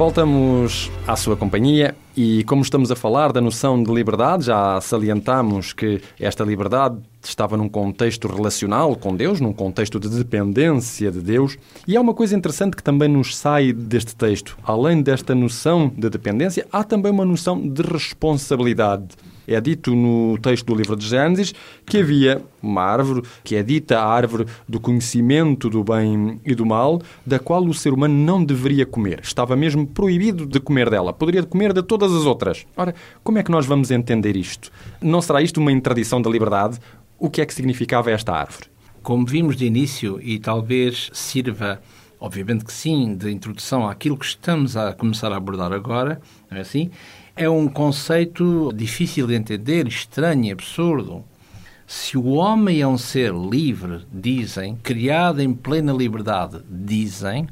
Voltamos 0.05 0.91
à 1.09 1.17
sua 1.17 1.35
companhia 1.35 1.95
e, 2.15 2.45
como 2.45 2.61
estamos 2.61 2.91
a 2.91 2.95
falar 2.95 3.33
da 3.33 3.41
noção 3.41 3.83
de 3.83 3.91
liberdade, 3.91 4.45
já 4.45 4.79
salientamos 4.79 5.73
que 5.73 5.99
esta 6.21 6.45
liberdade 6.45 6.99
estava 7.23 7.57
num 7.57 7.71
contexto 7.71 8.29
relacional 8.29 8.95
com 8.97 9.17
Deus, 9.17 9.41
num 9.41 9.55
contexto 9.55 9.99
de 9.99 10.11
dependência 10.11 11.11
de 11.11 11.21
Deus. 11.21 11.57
E 11.89 11.97
há 11.97 12.03
uma 12.03 12.13
coisa 12.13 12.37
interessante 12.37 12.77
que 12.77 12.83
também 12.83 13.09
nos 13.09 13.35
sai 13.35 13.73
deste 13.73 14.15
texto. 14.15 14.59
Além 14.63 15.01
desta 15.01 15.35
noção 15.35 15.91
de 15.97 16.11
dependência, 16.11 16.67
há 16.71 16.85
também 16.85 17.11
uma 17.11 17.25
noção 17.25 17.59
de 17.67 17.81
responsabilidade. 17.81 19.07
É 19.47 19.61
dito 19.61 19.95
no 19.95 20.39
texto 20.39 20.67
do 20.67 20.75
livro 20.75 20.97
de 20.97 21.07
Gênesis 21.07 21.55
que 21.87 21.99
havia 21.99 22.43
uma 22.63 22.83
árvore, 22.83 23.23
que 23.43 23.57
é 23.57 23.63
dita 23.63 23.99
a 23.99 24.07
árvore 24.07 24.47
do 24.69 24.81
conhecimento 24.81 25.69
do 25.69 25.85
bem 25.85 26.41
e 26.45 26.55
do 26.55 26.65
mal, 26.65 27.01
da 27.27 27.39
qual 27.39 27.63
o 27.65 27.75
ser 27.75 27.93
humano 27.93 28.15
não 28.15 28.43
deveria 28.43 28.87
comer. 28.87 29.21
Estava 29.23 29.55
mesmo 29.55 29.87
proibido 29.87 30.47
de 30.47 30.59
comer 30.59 30.89
dela. 30.89 31.13
Poderia 31.13 31.43
comer 31.43 31.73
de 31.73 31.83
todas 31.83 32.13
as 32.13 32.25
outras. 32.25 32.67
Ora, 32.77 32.95
como 33.23 33.39
é 33.39 33.43
que 33.43 33.51
nós 33.51 33.67
vamos 33.67 33.91
entender 33.91 34.37
isto? 34.37 34.71
Não 35.01 35.21
será 35.21 35.43
isto 35.43 35.61
uma 35.61 35.73
interdição 35.73 36.21
da 36.23 36.31
liberdade? 36.31 36.79
O 37.19 37.29
que 37.29 37.41
é 37.41 37.47
que 37.47 37.55
significava 37.55 38.11
esta 38.11 38.33
árvore? 38.33 38.67
Como 39.03 39.27
vimos 39.27 39.57
de 39.57 39.67
início, 39.67 40.19
e 40.23 40.39
talvez 40.39 41.11
sirva 41.13 41.81
obviamente 42.25 42.65
que 42.65 42.73
sim, 42.73 43.15
de 43.15 43.31
introdução 43.31 43.87
àquilo 43.87 44.17
que 44.17 44.25
estamos 44.25 44.79
a 44.79 44.95
começar 44.95 45.31
a 45.31 45.37
abordar 45.37 45.75
agora, 45.75 46.23
não 46.51 46.57
é 46.57 46.63
assim? 46.63 46.91
É 47.37 47.51
um 47.51 47.67
conceito 47.67 48.73
difícil 48.73 49.27
de 49.27 49.35
entender, 49.35 49.89
estranho, 49.89 50.53
absurdo. 50.53 51.25
Se 51.85 52.17
o 52.17 52.27
homem 52.27 52.81
é 52.81 52.87
um 52.87 52.97
ser 52.97 53.35
livre, 53.35 54.03
dizem, 54.13 54.77
criado 54.77 55.43
em 55.43 55.53
plena 55.53 55.93
liberdade, 55.93 56.63
dizem, 56.71 57.49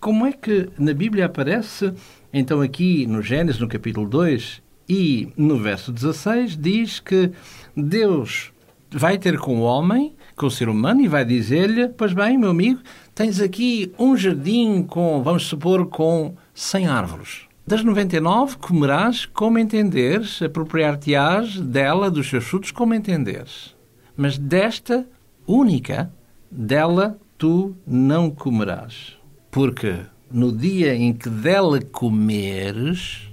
como 0.00 0.24
é 0.24 0.32
que 0.32 0.70
na 0.78 0.94
Bíblia 0.94 1.26
aparece, 1.26 1.92
então 2.32 2.62
aqui 2.62 3.06
no 3.06 3.20
Gênesis, 3.20 3.60
no 3.60 3.68
capítulo 3.68 4.08
2 4.08 4.62
e 4.88 5.28
no 5.36 5.58
verso 5.58 5.92
16, 5.92 6.56
diz 6.56 6.98
que 6.98 7.30
Deus 7.76 8.50
vai 8.90 9.18
ter 9.18 9.38
com 9.38 9.58
o 9.58 9.62
homem, 9.62 10.16
com 10.36 10.46
o 10.46 10.50
ser 10.50 10.70
humano, 10.70 11.02
e 11.02 11.08
vai 11.08 11.26
dizer-lhe: 11.26 11.88
Pois 11.88 12.14
bem, 12.14 12.38
meu 12.38 12.48
amigo, 12.48 12.80
tens 13.14 13.42
aqui 13.42 13.92
um 13.98 14.16
jardim 14.16 14.82
com, 14.82 15.22
vamos 15.22 15.44
supor, 15.44 15.86
com 15.88 16.34
100 16.54 16.86
árvores. 16.86 17.47
Das 17.68 17.84
99 17.84 18.56
comerás 18.56 19.26
como 19.26 19.58
entenderes, 19.58 20.40
apropriar-te-ás 20.40 21.60
dela, 21.60 22.10
dos 22.10 22.26
seus 22.26 22.44
frutos, 22.44 22.70
como 22.70 22.94
entenderes. 22.94 23.76
Mas 24.16 24.38
desta 24.38 25.06
única, 25.46 26.10
dela 26.50 27.18
tu 27.36 27.76
não 27.86 28.30
comerás. 28.30 29.18
Porque 29.50 29.96
no 30.32 30.50
dia 30.50 30.94
em 30.94 31.12
que 31.12 31.28
dela 31.28 31.78
comeres, 31.82 33.30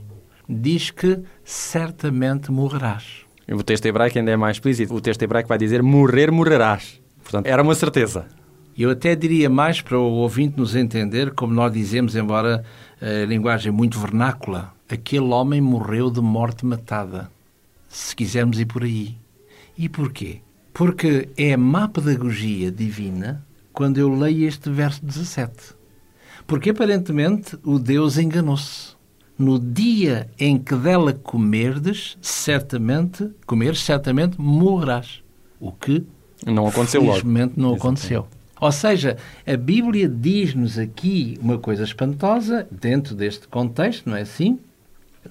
diz 0.49 0.91
que 0.91 1.21
certamente 1.41 2.51
morrerás. 2.51 3.21
O 3.49 3.63
texto 3.63 3.85
hebraico 3.85 4.17
ainda 4.19 4.31
é 4.31 4.35
mais 4.35 4.57
explícito. 4.57 4.93
O 4.93 4.99
texto 4.99 5.21
hebraico 5.21 5.47
vai 5.47 5.57
dizer 5.57 5.81
morrer, 5.81 6.29
morrerás. 6.29 7.01
Portanto, 7.23 7.45
era 7.45 7.63
uma 7.63 7.73
certeza. 7.73 8.25
Eu 8.77 8.89
até 8.89 9.15
diria 9.15 9.49
mais 9.49 9.79
para 9.79 9.97
o 9.97 10.03
ouvinte 10.03 10.57
nos 10.57 10.75
entender, 10.75 11.33
como 11.33 11.53
nós 11.53 11.71
dizemos, 11.71 12.13
embora 12.15 12.63
a 13.01 13.25
linguagem 13.25 13.71
muito 13.71 13.97
vernácula, 13.97 14.73
aquele 14.89 15.25
homem 15.25 15.61
morreu 15.61 16.11
de 16.11 16.19
morte 16.19 16.65
matada. 16.65 17.31
Se 17.87 18.13
quisermos 18.13 18.59
ir 18.59 18.65
por 18.65 18.83
aí. 18.83 19.15
E 19.77 19.87
porquê? 19.87 20.41
Porque 20.73 21.29
é 21.37 21.53
a 21.53 21.57
má 21.57 21.87
pedagogia 21.87 22.69
divina 22.69 23.45
quando 23.71 23.97
eu 23.97 24.13
leio 24.13 24.45
este 24.45 24.69
verso 24.69 25.05
17. 25.05 25.73
Porque 26.45 26.71
aparentemente 26.71 27.57
o 27.63 27.79
Deus 27.79 28.17
enganou-se. 28.17 28.93
No 29.37 29.57
dia 29.57 30.29
em 30.37 30.57
que 30.57 30.75
dela 30.75 31.13
comerdes, 31.13 32.17
certamente, 32.21 33.29
comeres, 33.45 33.79
certamente 33.79 34.39
morrerás. 34.39 35.21
O 35.59 35.71
que 35.71 36.05
não 36.45 36.67
aconteceu 36.67 37.01
felizmente 37.01 37.53
logo. 37.57 37.69
não 37.69 37.75
aconteceu. 37.75 38.27
Ou 38.59 38.71
seja, 38.71 39.17
a 39.45 39.57
Bíblia 39.57 40.07
diz-nos 40.07 40.77
aqui 40.77 41.37
uma 41.41 41.57
coisa 41.57 41.83
espantosa 41.83 42.67
dentro 42.71 43.13
deste 43.13 43.47
contexto, 43.47 44.09
não 44.09 44.15
é 44.15 44.21
assim? 44.21 44.59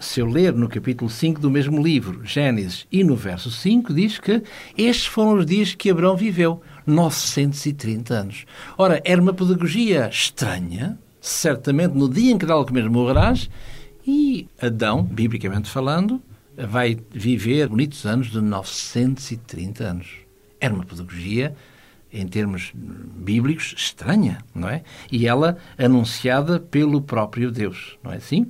Se 0.01 0.21
eu 0.21 0.27
ler 0.27 0.53
no 0.53 0.69
capítulo 0.69 1.09
5 1.09 1.41
do 1.41 1.51
mesmo 1.51 1.81
livro, 1.81 2.25
Gênesis, 2.25 2.87
e 2.91 3.05
no 3.05 3.15
verso 3.15 3.51
5, 3.51 3.95
diz 3.95 4.19
que 4.19 4.43
estes 4.77 5.07
foram 5.07 5.39
os 5.39 5.47
dias 5.47 5.75
que 5.75 5.89
Abraão 5.89 6.17
viveu, 6.17 6.61
930 6.87 8.13
anos. 8.15 8.47
Ora, 8.77 9.01
era 9.05 9.23
uma 9.23 9.33
pedagogia 9.33 10.09
estranha, 10.09 10.99
certamente 11.21 11.95
no 11.95 12.09
dia 12.09 12.33
em 12.33 12.39
que 12.39 12.45
dela 12.45 12.67
comer 12.67 12.91
morrerás, 12.91 13.49
e 14.07 14.49
Adão, 14.61 15.03
biblicamente 15.03 15.71
falando, 15.71 16.21
vai 16.57 16.99
viver 17.11 17.69
bonitos 17.69 18.05
anos 18.05 18.31
de 18.31 18.41
930 18.41 19.85
anos. 19.85 20.09
Era 20.61 20.75
uma 20.75 20.85
pedagogia 20.85 21.55
em 22.15 22.27
termos 22.29 22.73
bíblicos, 22.75 23.75
estranha, 23.77 24.39
não 24.55 24.69
é? 24.69 24.83
E 25.11 25.27
ela 25.27 25.59
anunciada 25.77 26.61
pelo 26.61 27.03
próprio 27.03 27.51
Deus, 27.51 27.99
não 28.03 28.13
é 28.13 28.17
assim? 28.17 28.47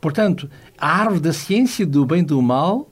Portanto, 0.00 0.50
a 0.76 0.88
árvore 0.88 1.20
da 1.20 1.32
ciência 1.32 1.86
do 1.86 2.04
bem 2.04 2.20
e 2.20 2.24
do 2.24 2.42
mal, 2.42 2.90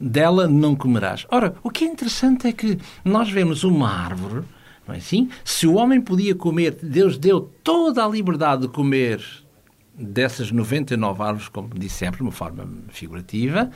dela 0.00 0.48
não 0.48 0.74
comerás. 0.74 1.26
Ora, 1.30 1.54
o 1.62 1.70
que 1.70 1.84
é 1.84 1.88
interessante 1.88 2.46
é 2.46 2.52
que 2.52 2.78
nós 3.04 3.30
vemos 3.30 3.62
uma 3.62 3.90
árvore, 3.90 4.42
não 4.86 4.94
é 4.94 4.98
assim? 4.98 5.28
Se 5.44 5.66
o 5.66 5.74
homem 5.74 6.00
podia 6.00 6.34
comer, 6.34 6.78
Deus 6.82 7.18
deu 7.18 7.40
toda 7.62 8.04
a 8.04 8.08
liberdade 8.08 8.62
de 8.62 8.68
comer 8.68 9.22
dessas 9.92 10.50
99 10.50 11.22
árvores, 11.22 11.48
como 11.48 11.68
dissemos, 11.74 12.16
de 12.16 12.22
uma 12.22 12.32
forma 12.32 12.68
figurativa, 12.88 13.70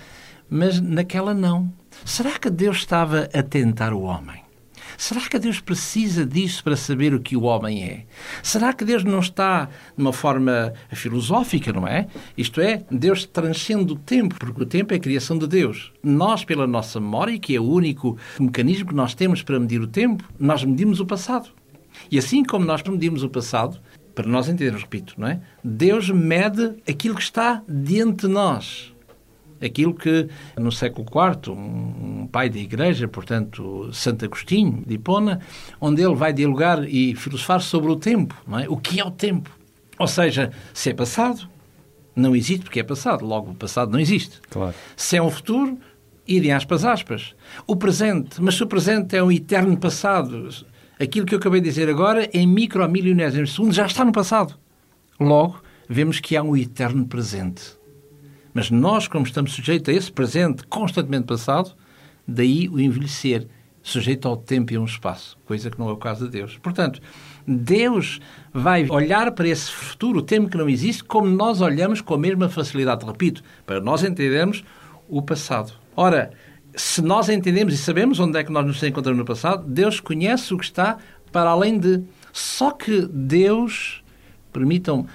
mas 0.48 0.80
naquela 0.80 1.34
não. 1.34 1.72
Será 2.04 2.38
que 2.38 2.48
Deus 2.48 2.78
estava 2.78 3.28
a 3.32 3.42
tentar 3.42 3.92
o 3.92 4.02
homem? 4.02 4.49
Será 5.00 5.22
que 5.22 5.38
Deus 5.38 5.60
precisa 5.60 6.26
disso 6.26 6.62
para 6.62 6.76
saber 6.76 7.14
o 7.14 7.20
que 7.20 7.34
o 7.34 7.44
homem 7.44 7.82
é? 7.82 8.04
Será 8.42 8.70
que 8.70 8.84
Deus 8.84 9.02
não 9.02 9.20
está 9.20 9.64
de 9.64 9.70
uma 9.96 10.12
forma 10.12 10.74
filosófica, 10.92 11.72
não 11.72 11.88
é? 11.88 12.06
Isto 12.36 12.60
é, 12.60 12.84
Deus 12.90 13.24
transcende 13.24 13.94
o 13.94 13.96
tempo, 13.96 14.34
porque 14.38 14.62
o 14.62 14.66
tempo 14.66 14.92
é 14.92 14.98
a 14.98 15.00
criação 15.00 15.38
de 15.38 15.46
Deus. 15.46 15.90
Nós, 16.02 16.44
pela 16.44 16.66
nossa 16.66 17.00
memória, 17.00 17.38
que 17.38 17.56
é 17.56 17.58
o 17.58 17.64
único 17.64 18.18
mecanismo 18.38 18.88
que 18.88 18.94
nós 18.94 19.14
temos 19.14 19.42
para 19.42 19.58
medir 19.58 19.80
o 19.80 19.86
tempo, 19.86 20.22
nós 20.38 20.62
medimos 20.64 21.00
o 21.00 21.06
passado. 21.06 21.48
E 22.10 22.18
assim 22.18 22.44
como 22.44 22.66
nós 22.66 22.82
medimos 22.82 23.22
o 23.22 23.30
passado, 23.30 23.80
para 24.14 24.28
nós 24.28 24.48
entendermos, 24.50 24.82
repito, 24.82 25.14
não 25.16 25.28
é? 25.28 25.40
Deus 25.64 26.10
mede 26.10 26.74
aquilo 26.86 27.14
que 27.14 27.22
está 27.22 27.62
diante 27.66 28.26
de 28.26 28.28
nós 28.28 28.89
aquilo 29.62 29.94
que 29.94 30.28
no 30.56 30.72
século 30.72 31.06
IV, 31.06 31.52
um 31.52 32.26
pai 32.26 32.48
da 32.48 32.58
igreja, 32.58 33.06
portanto, 33.06 33.90
Santo 33.92 34.24
Agostinho 34.24 34.82
de 34.86 34.94
Hipona, 34.94 35.40
onde 35.80 36.02
ele 36.02 36.14
vai 36.14 36.32
dialogar 36.32 36.84
e 36.88 37.14
filosofar 37.14 37.60
sobre 37.60 37.90
o 37.90 37.96
tempo, 37.96 38.34
não 38.46 38.58
é? 38.58 38.68
O 38.68 38.76
que 38.76 39.00
é 39.00 39.04
o 39.04 39.10
tempo? 39.10 39.50
Ou 39.98 40.06
seja, 40.06 40.50
se 40.72 40.90
é 40.90 40.94
passado, 40.94 41.48
não 42.16 42.34
existe 42.34 42.64
porque 42.64 42.80
é 42.80 42.82
passado, 42.82 43.24
logo 43.24 43.50
o 43.50 43.54
passado 43.54 43.92
não 43.92 44.00
existe. 44.00 44.40
Claro. 44.48 44.74
Se 44.96 45.16
é 45.16 45.22
um 45.22 45.30
futuro, 45.30 45.78
idem 46.26 46.52
aspas 46.52 46.84
aspas. 46.84 47.34
O 47.66 47.76
presente, 47.76 48.40
mas 48.40 48.54
se 48.54 48.62
o 48.62 48.66
presente 48.66 49.16
é 49.16 49.22
um 49.22 49.30
eterno 49.30 49.76
passado, 49.76 50.48
aquilo 50.98 51.26
que 51.26 51.34
eu 51.34 51.38
acabei 51.38 51.60
de 51.60 51.68
dizer 51.68 51.88
agora, 51.88 52.28
em 52.32 52.46
micro 52.46 52.88
milionésimos 52.88 53.50
de 53.50 53.54
segundo, 53.56 53.74
já 53.74 53.86
está 53.86 54.04
no 54.04 54.12
passado. 54.12 54.54
Logo, 55.18 55.60
vemos 55.88 56.20
que 56.20 56.36
há 56.36 56.42
um 56.42 56.56
eterno 56.56 57.06
presente. 57.06 57.79
Mas 58.52 58.70
nós, 58.70 59.06
como 59.06 59.26
estamos 59.26 59.52
sujeitos 59.52 59.92
a 59.92 59.96
esse 59.96 60.10
presente 60.10 60.64
constantemente 60.66 61.26
passado, 61.26 61.74
daí 62.26 62.68
o 62.68 62.80
envelhecer, 62.80 63.46
sujeito 63.82 64.28
ao 64.28 64.36
tempo 64.36 64.72
e 64.72 64.76
a 64.76 64.80
um 64.80 64.84
espaço, 64.84 65.38
coisa 65.44 65.70
que 65.70 65.78
não 65.78 65.88
é 65.88 65.92
o 65.92 65.96
caso 65.96 66.26
de 66.26 66.32
Deus. 66.32 66.58
Portanto, 66.58 67.00
Deus 67.46 68.20
vai 68.52 68.88
olhar 68.90 69.32
para 69.32 69.48
esse 69.48 69.70
futuro, 69.70 70.18
o 70.18 70.22
tempo 70.22 70.50
que 70.50 70.58
não 70.58 70.68
existe, 70.68 71.02
como 71.02 71.26
nós 71.26 71.60
olhamos 71.60 72.00
com 72.00 72.14
a 72.14 72.18
mesma 72.18 72.48
facilidade, 72.48 73.06
repito, 73.06 73.42
para 73.64 73.80
nós 73.80 74.04
entendermos 74.04 74.64
o 75.08 75.22
passado. 75.22 75.72
Ora, 75.96 76.30
se 76.74 77.02
nós 77.02 77.28
entendemos 77.28 77.74
e 77.74 77.78
sabemos 77.78 78.20
onde 78.20 78.38
é 78.38 78.44
que 78.44 78.52
nós 78.52 78.64
nos 78.66 78.82
encontramos 78.82 79.18
no 79.18 79.24
passado, 79.24 79.66
Deus 79.66 79.98
conhece 79.98 80.52
o 80.54 80.58
que 80.58 80.64
está 80.64 80.98
para 81.32 81.50
além 81.50 81.78
de. 81.78 82.02
Só 82.32 82.70
que 82.70 83.08
Deus, 83.10 84.04
permitam, 84.52 85.06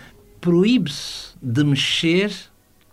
proíbe-se 0.42 1.36
de 1.42 1.64
mexer 1.64 2.32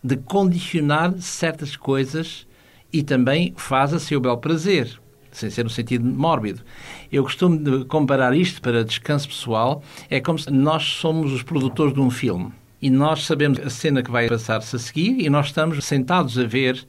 de 0.02 0.16
condicionar 0.16 1.12
certas 1.18 1.76
coisas 1.76 2.46
e 2.92 3.02
também 3.02 3.54
faz 3.56 3.94
a 3.94 3.98
seu 3.98 4.20
bel 4.20 4.36
prazer, 4.36 5.00
sem 5.30 5.48
ser 5.48 5.64
no 5.64 5.70
sentido 5.70 6.04
mórbido. 6.04 6.62
Eu 7.10 7.22
costumo 7.22 7.84
comparar 7.86 8.36
isto 8.36 8.60
para 8.60 8.84
descanso 8.84 9.28
pessoal, 9.28 9.82
é 10.10 10.20
como 10.20 10.38
se 10.38 10.50
nós 10.50 10.82
somos 10.82 11.32
os 11.32 11.42
produtores 11.42 11.94
de 11.94 12.00
um 12.00 12.10
filme 12.10 12.52
e 12.80 12.90
nós 12.90 13.24
sabemos 13.24 13.60
a 13.60 13.70
cena 13.70 14.02
que 14.02 14.10
vai 14.10 14.28
passar-se 14.28 14.74
a 14.74 14.78
seguir 14.78 15.20
e 15.20 15.30
nós 15.30 15.46
estamos 15.46 15.82
sentados 15.84 16.36
a 16.38 16.44
ver 16.44 16.84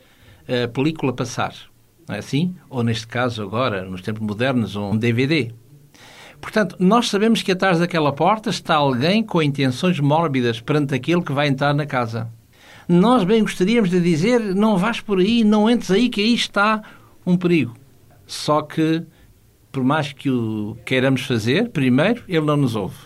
a 0.47 0.67
película 0.67 1.13
passar. 1.13 1.54
Não 2.08 2.15
é 2.15 2.19
assim? 2.19 2.56
Ou 2.69 2.84
neste 2.84 3.08
caso 3.08 3.41
agora, 3.41 3.84
nos 3.84 4.02
tempos 4.02 4.21
modernos, 4.21 4.76
um 4.76 4.97
DVD. 4.97 5.54
Portanto, 6.41 6.76
nós 6.78 7.10
sabemos 7.10 7.41
que 7.41 7.54
atrás 7.54 7.80
daquela 7.80 8.12
porta 8.12 8.49
está 8.49 8.76
alguém 8.76 9.23
com 9.23 9.41
intenções 9.41 9.99
mórbidas 9.99 10.60
perante 10.60 10.93
aquele 10.93 11.21
que 11.21 11.32
vai 11.32 11.47
entrar 11.47 11.73
na 11.73 11.86
casa. 11.86 12.30
Nós 12.88 13.24
bem 13.24 13.41
gostaríamos 13.41 13.89
de 13.89 14.00
dizer: 14.00 14.39
não 14.39 14.78
vais 14.78 15.00
por 15.00 15.19
aí, 15.19 15.43
não 15.43 15.69
entres 15.69 15.91
aí, 15.91 16.10
que 16.10 16.22
aí 16.22 16.34
está 16.34 16.82
um 17.26 17.38
perigo. 17.38 17.76
Só 18.26 18.62
que, 18.62 19.04
por 19.72 19.84
mais 19.84 20.13
que 20.13 20.30
o 20.30 20.78
queiramos 20.86 21.22
fazer, 21.22 21.69
primeiro, 21.69 22.24
ele 22.28 22.46
não 22.46 22.58
nos 22.58 22.76
ouve. 22.76 22.98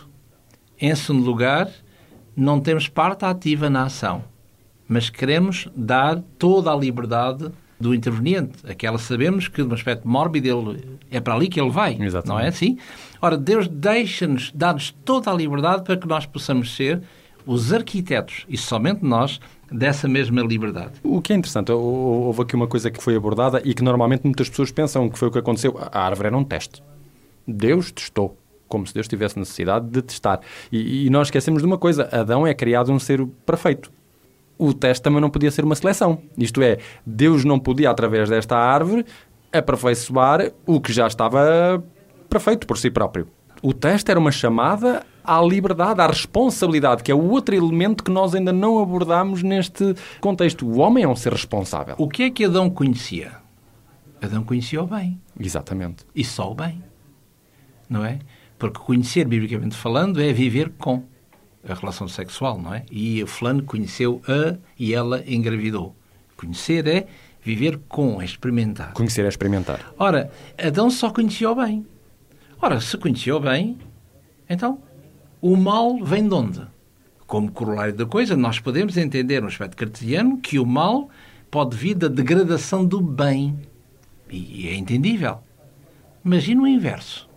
Em 0.79 0.93
segundo 0.95 1.25
lugar, 1.25 1.69
não 2.35 2.59
temos 2.59 2.87
parte 2.87 3.25
ativa 3.25 3.69
na 3.69 3.83
ação, 3.83 4.23
mas 4.87 5.09
queremos 5.09 5.67
dar 5.75 6.21
toda 6.37 6.71
a 6.71 6.75
liberdade 6.75 7.51
do 7.79 7.93
interveniente. 7.93 8.53
Aquela 8.67 8.97
sabemos 8.97 9.47
que, 9.47 9.63
no 9.63 9.73
aspecto 9.73 10.07
mórbido, 10.07 10.47
ele, 10.47 10.99
é 11.11 11.19
para 11.19 11.35
ali 11.35 11.47
que 11.47 11.59
ele 11.59 11.69
vai. 11.69 11.97
Exatamente. 11.99 12.27
Não 12.27 12.39
é 12.39 12.47
assim? 12.47 12.77
Ora, 13.21 13.37
Deus 13.37 13.67
deixa-nos, 13.67 14.51
dá-nos 14.53 14.91
toda 15.05 15.31
a 15.31 15.33
liberdade 15.33 15.83
para 15.83 15.97
que 15.97 16.07
nós 16.07 16.25
possamos 16.25 16.75
ser 16.75 17.01
os 17.47 17.73
arquitetos, 17.73 18.45
e 18.49 18.57
somente 18.57 19.03
nós, 19.03 19.39
dessa 19.71 20.07
mesma 20.07 20.41
liberdade. 20.41 20.99
O 21.01 21.21
que 21.21 21.31
é 21.33 21.35
interessante, 21.35 21.71
houve 21.71 22.41
aqui 22.41 22.55
uma 22.55 22.67
coisa 22.67 22.91
que 22.91 23.01
foi 23.01 23.15
abordada 23.15 23.61
e 23.63 23.73
que 23.73 23.81
normalmente 23.81 24.25
muitas 24.25 24.49
pessoas 24.49 24.69
pensam 24.69 25.09
que 25.09 25.17
foi 25.17 25.29
o 25.29 25.31
que 25.31 25.39
aconteceu. 25.39 25.75
A 25.91 26.01
árvore 26.01 26.27
era 26.27 26.37
um 26.37 26.43
teste. 26.43 26.83
Deus 27.47 27.91
testou, 27.91 28.37
como 28.67 28.85
se 28.85 28.93
Deus 28.93 29.07
tivesse 29.07 29.39
necessidade 29.39 29.87
de 29.87 30.01
testar. 30.01 30.41
E, 30.71 31.05
e 31.05 31.09
nós 31.09 31.27
esquecemos 31.27 31.61
de 31.61 31.65
uma 31.65 31.77
coisa: 31.77 32.09
Adão 32.11 32.45
é 32.45 32.53
criado 32.53 32.91
um 32.91 32.99
ser 32.99 33.25
perfeito. 33.45 33.91
O 34.57 34.73
teste 34.73 35.03
também 35.03 35.21
não 35.21 35.29
podia 35.29 35.51
ser 35.51 35.63
uma 35.63 35.75
seleção. 35.75 36.21
Isto 36.37 36.61
é, 36.61 36.79
Deus 37.05 37.45
não 37.45 37.59
podia, 37.59 37.89
através 37.89 38.27
desta 38.27 38.57
árvore, 38.57 39.05
aperfeiçoar 39.53 40.51
o 40.65 40.81
que 40.81 40.91
já 40.91 41.07
estava 41.07 41.83
perfeito 42.27 42.67
por 42.67 42.77
si 42.77 42.89
próprio. 42.89 43.27
O 43.61 43.73
teste 43.73 44.11
era 44.11 44.19
uma 44.19 44.31
chamada 44.31 45.05
à 45.27 45.41
liberdade, 45.41 45.99
à 45.99 46.07
responsabilidade, 46.07 47.03
que 47.03 47.11
é 47.11 47.15
o 47.15 47.29
outro 47.29 47.53
elemento 47.53 48.03
que 48.03 48.09
nós 48.09 48.33
ainda 48.33 48.53
não 48.53 48.79
abordamos 48.79 49.43
neste 49.43 49.93
contexto. 50.21 50.65
O 50.65 50.79
homem 50.79 51.03
é 51.03 51.07
um 51.07 51.15
ser 51.15 51.33
responsável. 51.33 51.95
O 51.97 52.07
que 52.07 52.23
é 52.23 52.29
que 52.31 52.45
Adão 52.45 52.69
conhecia? 52.69 53.33
Adão 54.21 54.43
conhecia 54.43 54.81
o 54.81 54.87
bem. 54.87 55.19
Exatamente. 55.37 56.05
E 56.15 56.23
só 56.23 56.49
o 56.49 56.55
bem. 56.55 56.81
Não 57.89 58.05
é? 58.05 58.19
Porque 58.57 58.79
conhecer, 58.79 59.27
biblicamente 59.27 59.75
falando, 59.75 60.21
é 60.21 60.31
viver 60.31 60.71
com 60.77 61.03
a 61.67 61.73
relação 61.73 62.07
sexual, 62.07 62.59
não 62.59 62.73
é? 62.73 62.83
E 62.89 63.21
o 63.21 63.27
fulano 63.27 63.61
conheceu 63.63 64.21
a 64.27 64.57
e 64.79 64.93
ela 64.93 65.23
engravidou. 65.27 65.95
Conhecer 66.35 66.87
é 66.87 67.07
viver 67.41 67.79
com, 67.89 68.21
é 68.21 68.25
experimentar. 68.25 68.93
Conhecer 68.93 69.25
é 69.25 69.27
experimentar. 69.27 69.93
Ora, 69.97 70.31
Adão 70.57 70.89
só 70.89 71.11
conhecia 71.11 71.51
o 71.51 71.55
bem. 71.55 71.85
Ora, 72.61 72.79
se 72.79 72.97
conhecia 72.97 73.35
o 73.35 73.39
bem, 73.39 73.77
então 74.49 74.81
o 75.41 75.55
mal 75.55 76.03
vem 76.03 76.27
de 76.27 76.33
onde? 76.33 76.61
Como 77.25 77.51
corolário 77.51 77.93
da 77.93 78.05
coisa, 78.05 78.35
nós 78.35 78.59
podemos 78.59 78.97
entender 78.97 79.41
no 79.41 79.47
aspecto 79.47 79.77
cartesiano 79.77 80.37
que 80.37 80.57
o 80.57 80.65
mal 80.65 81.09
pode 81.51 81.75
vir 81.75 81.95
da 81.95 82.07
degradação 82.07 82.85
do 82.85 83.01
bem. 83.01 83.57
E 84.29 84.67
é 84.67 84.75
entendível. 84.75 85.39
Imagina 86.23 86.63
o 86.63 86.67
inverso. 86.67 87.29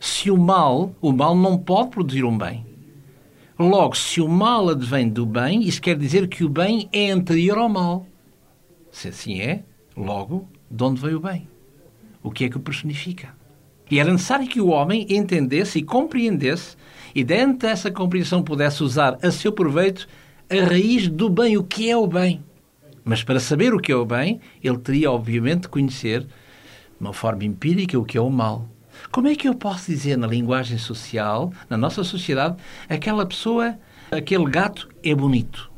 Se 0.00 0.30
o 0.30 0.36
mal, 0.36 0.94
o 1.00 1.12
mal 1.12 1.34
não 1.36 1.58
pode 1.58 1.90
produzir 1.90 2.24
um 2.24 2.36
bem. 2.36 2.66
Logo, 3.58 3.94
se 3.94 4.20
o 4.20 4.28
mal 4.28 4.70
advém 4.70 5.08
do 5.08 5.26
bem, 5.26 5.62
isso 5.62 5.82
quer 5.82 5.96
dizer 5.96 6.28
que 6.28 6.42
o 6.44 6.48
bem 6.48 6.88
é 6.92 7.10
anterior 7.10 7.58
ao 7.58 7.68
mal. 7.68 8.06
Se 8.90 9.08
assim 9.08 9.40
é, 9.40 9.62
logo, 9.96 10.48
de 10.70 10.82
onde 10.82 11.00
veio 11.00 11.18
o 11.18 11.20
bem? 11.20 11.46
O 12.22 12.30
que 12.30 12.44
é 12.44 12.48
que 12.48 12.56
o 12.56 12.60
personifica? 12.60 13.34
E 13.90 13.98
era 13.98 14.12
necessário 14.12 14.46
que 14.46 14.60
o 14.60 14.68
homem 14.68 15.06
entendesse 15.10 15.80
e 15.80 15.82
compreendesse, 15.82 16.76
e 17.14 17.24
dentro 17.24 17.58
dessa 17.58 17.90
compreensão 17.90 18.42
pudesse 18.42 18.82
usar 18.82 19.18
a 19.22 19.30
seu 19.30 19.52
proveito 19.52 20.06
a 20.50 20.64
raiz 20.64 21.08
do 21.08 21.28
bem, 21.28 21.56
o 21.56 21.62
que 21.62 21.90
é 21.90 21.96
o 21.96 22.06
bem. 22.06 22.42
Mas 23.04 23.22
para 23.22 23.40
saber 23.40 23.72
o 23.72 23.78
que 23.78 23.92
é 23.92 23.96
o 23.96 24.04
bem, 24.04 24.40
ele 24.62 24.78
teria, 24.78 25.10
obviamente, 25.10 25.62
de 25.62 25.68
conhecer, 25.68 26.22
de 26.22 26.28
uma 27.00 27.12
forma 27.12 27.44
empírica, 27.44 27.98
o 27.98 28.04
que 28.04 28.18
é 28.18 28.20
o 28.20 28.30
mal. 28.30 28.68
Como 29.10 29.28
é 29.28 29.34
que 29.34 29.48
eu 29.48 29.54
posso 29.54 29.90
dizer 29.90 30.18
na 30.18 30.26
linguagem 30.26 30.76
social, 30.76 31.52
na 31.68 31.76
nossa 31.76 32.04
sociedade, 32.04 32.56
aquela 32.88 33.24
pessoa, 33.24 33.78
aquele 34.10 34.44
gato 34.44 34.88
é 35.02 35.14
bonito? 35.14 35.70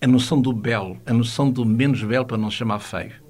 A 0.00 0.06
noção 0.06 0.40
do 0.40 0.52
belo, 0.52 0.98
a 1.06 1.12
noção 1.12 1.50
do 1.50 1.64
menos 1.64 2.02
belo 2.02 2.26
para 2.26 2.36
não 2.36 2.50
chamar 2.50 2.78
feio. 2.78 3.25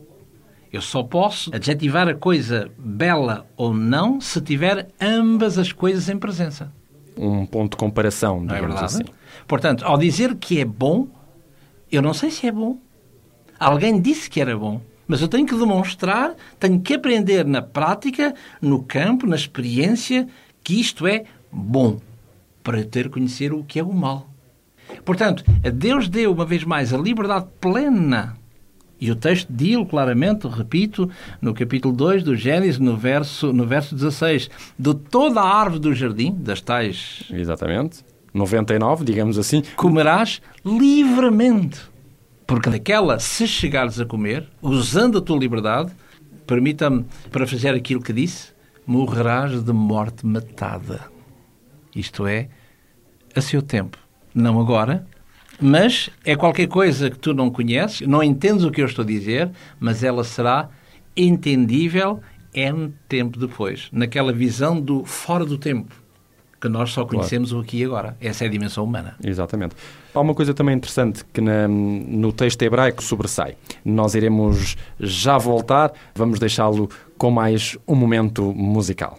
Eu 0.72 0.81
só 0.83 1.02
posso 1.02 1.55
adjetivar 1.55 2.09
a 2.09 2.14
coisa 2.14 2.70
bela 2.79 3.46
ou 3.57 3.72
não 3.72 4.20
se 4.20 4.40
tiver 4.40 4.88
ambas 5.00 5.59
as 5.59 5.72
coisas 5.72 6.09
em 6.09 6.18
presença. 6.18 6.72
Um 7.16 7.46
ponto 7.46 7.72
de 7.72 7.76
comparação, 7.79 8.40
Não 8.40 8.55
é 8.55 8.57
digamos 8.61 8.81
verdade? 8.81 8.94
assim. 9.02 9.05
Portanto, 9.46 9.85
ao 9.85 9.96
dizer 9.96 10.35
que 10.37 10.61
é 10.61 10.64
bom, 10.64 11.09
eu 11.90 12.02
não 12.02 12.12
sei 12.12 12.31
se 12.31 12.46
é 12.46 12.52
bom. 12.52 12.79
Alguém 13.59 14.00
disse 14.00 14.29
que 14.29 14.40
era 14.40 14.57
bom, 14.59 14.83
mas 15.09 15.22
eu 15.22 15.29
tenho 15.29 15.46
que 15.46 15.57
demonstrar, 15.57 16.35
tenho 16.61 16.79
que 16.81 16.94
aprender 16.94 17.46
na 17.46 17.62
prática, 17.62 18.35
no 18.61 18.83
campo, 18.83 19.26
na 19.26 19.37
experiência, 19.37 20.29
que 20.62 20.79
isto 20.79 21.07
é 21.07 21.24
bom, 21.50 21.98
para 22.62 22.85
ter 22.85 23.09
conhecer 23.09 23.52
o 23.52 23.64
que 23.64 23.79
é 23.79 23.83
o 23.83 23.92
mal. 23.94 24.29
Portanto, 25.05 25.42
a 25.64 25.70
Deus 25.70 26.09
deu 26.09 26.33
uma 26.33 26.44
vez 26.44 26.64
mais 26.64 26.92
a 26.92 26.98
liberdade 26.98 27.46
plena. 27.61 28.37
E 28.98 29.11
o 29.11 29.16
texto 29.16 29.48
diz 29.50 29.76
claramente, 29.88 30.48
repito, 30.48 31.11
no 31.40 31.52
capítulo 31.52 31.94
2 31.94 32.22
do 32.22 32.35
Gênesis, 32.35 32.78
no 32.78 32.96
verso, 32.96 33.52
no 33.52 33.66
verso 33.66 33.94
16, 33.94 34.48
de 34.78 34.94
toda 34.94 35.40
a 35.40 35.54
árvore 35.61 35.80
do 35.80 35.94
jardim, 35.94 36.35
das 36.38 36.61
tais 36.61 37.24
Exatamente. 37.30 38.04
99, 38.32 39.04
digamos 39.04 39.38
assim. 39.38 39.62
comerás 39.76 40.40
livremente. 40.64 41.80
Porque 42.46 42.70
daquela, 42.70 43.18
se 43.18 43.46
chegares 43.46 43.98
a 44.00 44.06
comer, 44.06 44.48
usando 44.62 45.18
a 45.18 45.20
tua 45.20 45.38
liberdade, 45.38 45.92
permita-me, 46.46 47.04
para 47.30 47.46
fazer 47.46 47.74
aquilo 47.74 48.00
que 48.00 48.12
disse, 48.12 48.52
morrerás 48.87 49.62
de 49.62 49.72
morte 49.72 50.24
matada. 50.24 51.00
Isto 51.94 52.26
é, 52.26 52.48
a 53.35 53.40
seu 53.40 53.61
tempo. 53.61 53.98
Não 54.35 54.61
agora, 54.61 55.06
mas 55.61 56.11
é 56.25 56.35
qualquer 56.37 56.66
coisa 56.69 57.11
que 57.11 57.19
tu 57.19 57.33
não 57.35 57.51
conheces, 57.51 58.07
não 58.07 58.23
entendes 58.23 58.64
o 58.64 58.71
que 58.71 58.81
eu 58.83 58.87
estou 58.87 59.03
a 59.03 59.07
dizer, 59.07 59.51
mas 59.81 60.03
ela 60.03 60.23
será 60.25 60.69
entendível 61.16 62.21
em 62.55 62.92
tempo 63.09 63.38
depois, 63.38 63.88
naquela 63.92 64.33
visão 64.33 64.81
do 64.81 65.05
fora 65.05 65.45
do 65.45 65.59
tempo, 65.59 65.95
que 66.61 66.69
nós 66.69 66.90
só 66.90 67.05
conhecemos 67.05 67.53
o 67.53 67.61
aqui 67.61 67.79
e 67.79 67.85
agora. 67.85 68.16
Essa 68.21 68.45
é 68.45 68.49
a 68.49 68.51
dimensão 68.51 68.85
humana. 68.85 69.14
Exatamente. 69.23 69.75
Há 70.14 70.21
uma 70.21 70.35
coisa 70.35 70.55
também 70.55 70.75
interessante 70.75 71.23
que 71.33 71.40
na- 71.40 71.69
no 71.69 72.33
texto 72.33 72.62
hebraico 72.62 73.03
sobressai. 73.03 73.57
Nós 73.85 74.14
iremos 74.14 74.77
já 74.99 75.37
voltar, 75.37 75.92
vamos 76.14 76.38
deixá-lo 76.38 76.88
com 77.19 77.31
mais 77.31 77.77
um 77.87 77.95
momento 77.95 78.55
musical. 78.55 79.19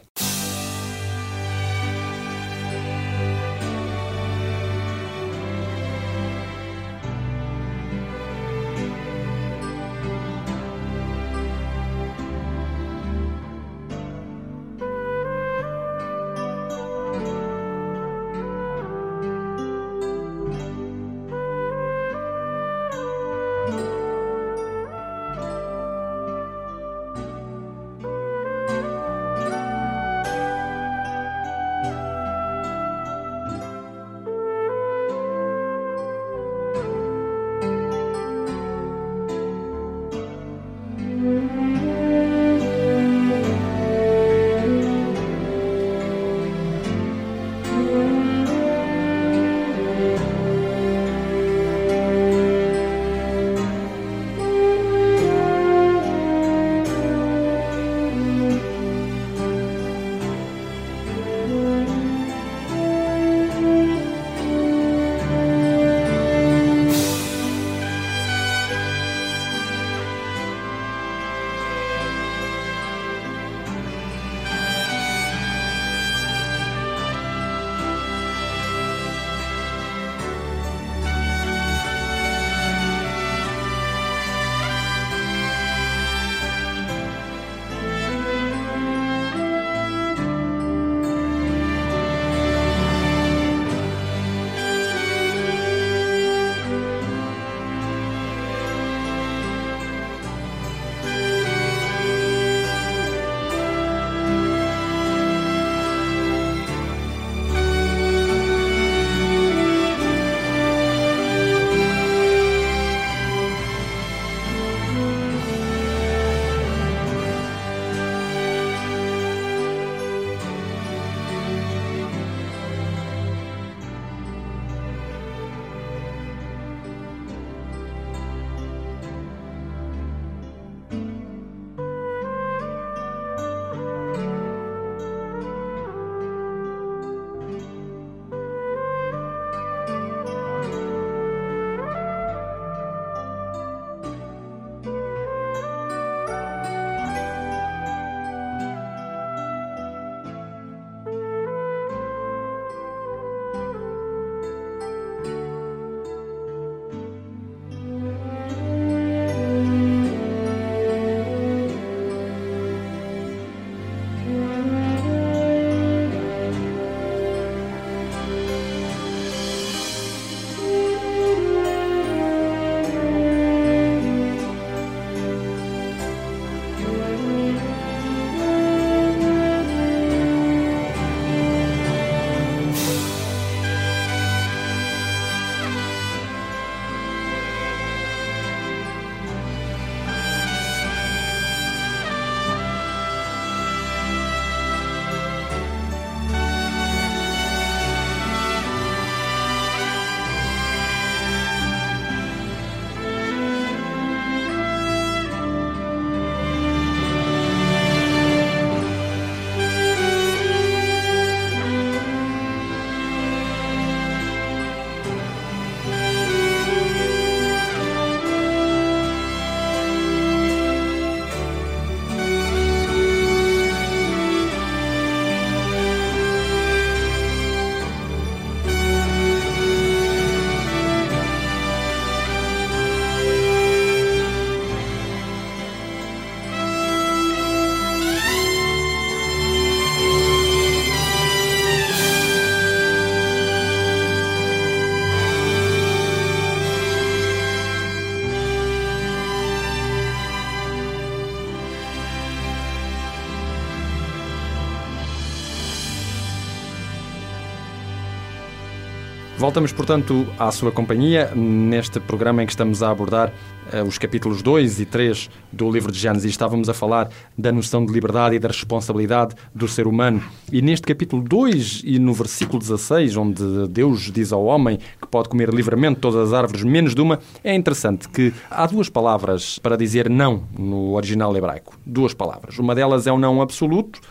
Voltamos, 259.47 259.71
portanto, 259.71 260.27
à 260.37 260.51
sua 260.51 260.73
companhia 260.73 261.31
neste 261.33 262.01
programa 262.01 262.43
em 262.43 262.45
que 262.45 262.51
estamos 262.51 262.83
a 262.83 262.91
abordar 262.91 263.31
uh, 263.71 263.87
os 263.87 263.97
capítulos 263.97 264.41
2 264.41 264.81
e 264.81 264.85
3 264.85 265.29
do 265.53 265.71
livro 265.71 265.89
de 265.89 265.97
Gênesis. 265.97 266.29
Estávamos 266.29 266.67
a 266.67 266.73
falar 266.73 267.07
da 267.37 267.49
noção 267.49 267.85
de 267.85 267.93
liberdade 267.93 268.35
e 268.35 268.39
da 268.39 268.49
responsabilidade 268.49 269.35
do 269.55 269.65
ser 269.65 269.87
humano. 269.87 270.21
E 270.51 270.61
neste 270.61 270.85
capítulo 270.85 271.23
2 271.23 271.83
e 271.85 271.97
no 271.97 272.13
versículo 272.13 272.59
16, 272.59 273.15
onde 273.15 273.41
Deus 273.69 274.11
diz 274.11 274.33
ao 274.33 274.43
homem 274.43 274.79
que 275.01 275.07
pode 275.07 275.29
comer 275.29 275.49
livremente 275.53 276.01
todas 276.01 276.27
as 276.27 276.33
árvores 276.33 276.65
menos 276.65 276.93
de 276.93 276.99
uma, 276.99 277.17
é 277.41 277.55
interessante 277.55 278.09
que 278.09 278.33
há 278.51 278.67
duas 278.67 278.89
palavras 278.89 279.59
para 279.59 279.77
dizer 279.77 280.09
não 280.09 280.43
no 280.59 280.91
original 280.91 281.33
hebraico. 281.37 281.79
Duas 281.85 282.13
palavras. 282.13 282.59
Uma 282.59 282.75
delas 282.75 283.07
é 283.07 283.13
um 283.13 283.17
não 283.17 283.41
absoluto, 283.41 284.01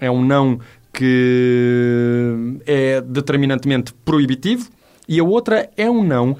é 0.00 0.10
um 0.10 0.24
não 0.24 0.58
que 0.94 2.58
é 2.66 3.02
determinantemente 3.02 3.92
proibitivo, 4.02 4.77
e 5.08 5.18
a 5.18 5.24
outra 5.24 5.70
é 5.76 5.90
um 5.90 6.04
não 6.04 6.36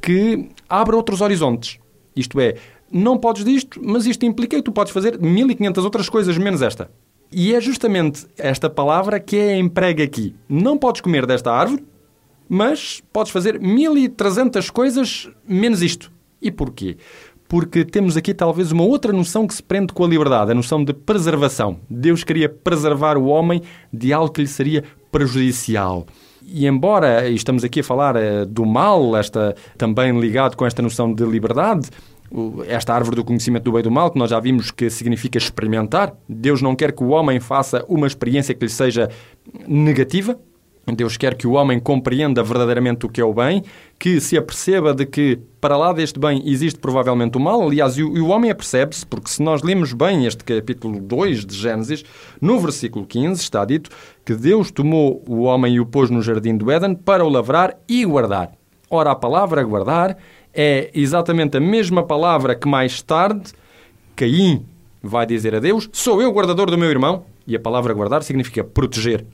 que 0.00 0.48
abre 0.68 0.94
outros 0.94 1.20
horizontes. 1.20 1.78
Isto 2.14 2.40
é, 2.40 2.54
não 2.90 3.18
podes 3.18 3.44
disto, 3.44 3.80
mas 3.82 4.06
isto 4.06 4.24
implica 4.24 4.56
que 4.56 4.62
tu 4.62 4.72
podes 4.72 4.92
fazer 4.92 5.18
1500 5.18 5.84
outras 5.84 6.08
coisas 6.08 6.38
menos 6.38 6.62
esta. 6.62 6.90
E 7.30 7.54
é 7.54 7.60
justamente 7.60 8.26
esta 8.36 8.68
palavra 8.68 9.18
que 9.18 9.36
é 9.36 9.56
emprega 9.56 10.04
aqui. 10.04 10.34
Não 10.48 10.76
podes 10.76 11.00
comer 11.00 11.24
desta 11.26 11.50
árvore, 11.50 11.84
mas 12.48 13.02
podes 13.12 13.32
fazer 13.32 13.58
1300 13.58 14.70
coisas 14.70 15.28
menos 15.46 15.82
isto. 15.82 16.12
E 16.40 16.50
porquê? 16.50 16.96
porque 17.52 17.84
temos 17.84 18.16
aqui 18.16 18.32
talvez 18.32 18.72
uma 18.72 18.82
outra 18.82 19.12
noção 19.12 19.46
que 19.46 19.54
se 19.54 19.62
prende 19.62 19.92
com 19.92 20.02
a 20.02 20.08
liberdade, 20.08 20.50
a 20.50 20.54
noção 20.54 20.82
de 20.82 20.94
preservação. 20.94 21.78
Deus 21.88 22.24
queria 22.24 22.48
preservar 22.48 23.18
o 23.18 23.26
homem 23.26 23.60
de 23.92 24.10
algo 24.10 24.32
que 24.32 24.40
lhe 24.40 24.46
seria 24.46 24.82
prejudicial. 25.10 26.06
E 26.44 26.66
embora 26.66 27.28
estamos 27.28 27.64
aqui 27.64 27.80
a 27.80 27.84
falar 27.84 28.16
eh, 28.16 28.44
do 28.44 28.64
mal, 28.66 29.16
esta 29.16 29.54
também 29.76 30.18
ligado 30.18 30.56
com 30.56 30.66
esta 30.66 30.82
noção 30.82 31.12
de 31.12 31.24
liberdade, 31.24 31.88
esta 32.66 32.94
árvore 32.94 33.16
do 33.16 33.24
conhecimento 33.24 33.64
do 33.64 33.72
bem 33.72 33.80
e 33.80 33.82
do 33.82 33.90
mal, 33.90 34.10
que 34.10 34.18
nós 34.18 34.30
já 34.30 34.40
vimos 34.40 34.70
que 34.70 34.88
significa 34.88 35.38
experimentar. 35.38 36.14
Deus 36.28 36.62
não 36.62 36.74
quer 36.74 36.92
que 36.92 37.04
o 37.04 37.08
homem 37.08 37.38
faça 37.40 37.84
uma 37.88 38.06
experiência 38.06 38.54
que 38.54 38.64
lhe 38.64 38.70
seja 38.70 39.10
negativa, 39.66 40.38
Deus 40.86 41.16
quer 41.16 41.34
que 41.36 41.46
o 41.46 41.52
homem 41.52 41.78
compreenda 41.78 42.42
verdadeiramente 42.42 43.06
o 43.06 43.08
que 43.08 43.20
é 43.20 43.24
o 43.24 43.32
bem, 43.32 43.62
que 43.98 44.20
se 44.20 44.36
aperceba 44.36 44.92
de 44.92 45.06
que 45.06 45.38
para 45.60 45.76
lá 45.76 45.92
deste 45.92 46.18
bem 46.18 46.42
existe 46.44 46.78
provavelmente 46.78 47.38
o 47.38 47.40
mal. 47.40 47.62
Aliás, 47.62 47.96
e 47.96 48.02
o 48.02 48.28
homem 48.28 48.50
apercebe-se, 48.50 49.06
porque 49.06 49.30
se 49.30 49.42
nós 49.42 49.62
lemos 49.62 49.92
bem 49.92 50.26
este 50.26 50.42
capítulo 50.42 51.00
2 51.00 51.46
de 51.46 51.54
Gênesis, 51.56 52.04
no 52.40 52.58
versículo 52.58 53.06
15 53.06 53.40
está 53.40 53.64
dito 53.64 53.90
que 54.24 54.34
Deus 54.34 54.70
tomou 54.70 55.22
o 55.26 55.42
homem 55.42 55.76
e 55.76 55.80
o 55.80 55.86
pôs 55.86 56.10
no 56.10 56.20
jardim 56.20 56.56
do 56.56 56.70
Éden 56.70 56.94
para 56.94 57.24
o 57.24 57.28
lavrar 57.28 57.76
e 57.88 58.04
guardar. 58.04 58.52
Ora, 58.90 59.12
a 59.12 59.14
palavra 59.14 59.62
guardar 59.62 60.18
é 60.52 60.90
exatamente 60.94 61.56
a 61.56 61.60
mesma 61.60 62.02
palavra 62.02 62.54
que 62.54 62.68
mais 62.68 63.00
tarde 63.00 63.52
Caim 64.16 64.66
vai 65.02 65.24
dizer 65.24 65.54
a 65.54 65.60
Deus: 65.60 65.88
Sou 65.92 66.20
eu 66.20 66.30
guardador 66.32 66.70
do 66.70 66.76
meu 66.76 66.90
irmão. 66.90 67.24
E 67.44 67.56
a 67.56 67.60
palavra 67.60 67.92
guardar 67.92 68.22
significa 68.22 68.62
proteger 68.62 69.24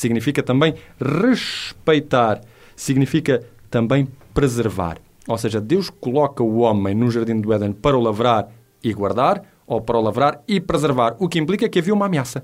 significa 0.00 0.42
também 0.42 0.74
respeitar, 0.98 2.40
significa 2.74 3.42
também 3.70 4.08
preservar. 4.32 4.96
Ou 5.28 5.36
seja, 5.36 5.60
Deus 5.60 5.90
coloca 5.90 6.42
o 6.42 6.60
homem 6.60 6.94
no 6.94 7.10
jardim 7.10 7.38
do 7.38 7.52
Éden 7.52 7.72
para 7.72 7.98
o 7.98 8.00
lavrar 8.00 8.48
e 8.82 8.92
guardar, 8.94 9.44
ou 9.66 9.80
para 9.80 9.98
o 9.98 10.00
lavrar 10.00 10.42
e 10.48 10.58
preservar, 10.58 11.16
o 11.18 11.28
que 11.28 11.38
implica 11.38 11.68
que 11.68 11.78
havia 11.78 11.92
uma 11.92 12.06
ameaça. 12.06 12.42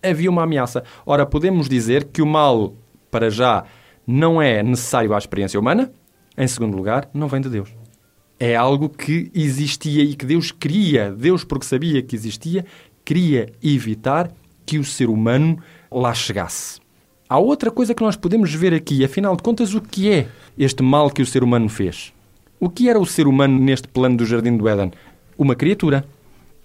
Havia 0.00 0.30
uma 0.30 0.44
ameaça. 0.44 0.84
Ora, 1.04 1.26
podemos 1.26 1.68
dizer 1.68 2.04
que 2.04 2.22
o 2.22 2.26
mal, 2.26 2.74
para 3.10 3.28
já, 3.30 3.64
não 4.06 4.40
é 4.40 4.62
necessário 4.62 5.12
à 5.12 5.18
experiência 5.18 5.58
humana. 5.58 5.90
Em 6.38 6.46
segundo 6.46 6.76
lugar, 6.76 7.10
não 7.12 7.26
vem 7.26 7.40
de 7.40 7.48
Deus. 7.48 7.74
É 8.38 8.54
algo 8.54 8.88
que 8.88 9.30
existia 9.34 10.04
e 10.04 10.14
que 10.14 10.24
Deus 10.24 10.52
queria, 10.52 11.10
Deus, 11.10 11.42
porque 11.42 11.66
sabia 11.66 12.00
que 12.00 12.14
existia, 12.14 12.64
queria 13.04 13.52
evitar 13.60 14.30
que 14.64 14.78
o 14.78 14.84
ser 14.84 15.08
humano 15.08 15.58
lá 15.90 16.12
chegasse. 16.14 16.80
Há 17.28 17.38
outra 17.38 17.70
coisa 17.70 17.94
que 17.94 18.02
nós 18.02 18.16
podemos 18.16 18.54
ver 18.54 18.72
aqui, 18.72 19.04
afinal 19.04 19.36
de 19.36 19.42
contas, 19.42 19.74
o 19.74 19.80
que 19.80 20.10
é 20.10 20.28
este 20.56 20.82
mal 20.82 21.10
que 21.10 21.22
o 21.22 21.26
ser 21.26 21.42
humano 21.42 21.68
fez? 21.68 22.12
O 22.60 22.70
que 22.70 22.88
era 22.88 22.98
o 22.98 23.04
ser 23.06 23.26
humano 23.26 23.58
neste 23.58 23.88
plano 23.88 24.16
do 24.16 24.24
Jardim 24.24 24.56
do 24.56 24.68
Éden? 24.68 24.92
Uma 25.36 25.54
criatura. 25.56 26.06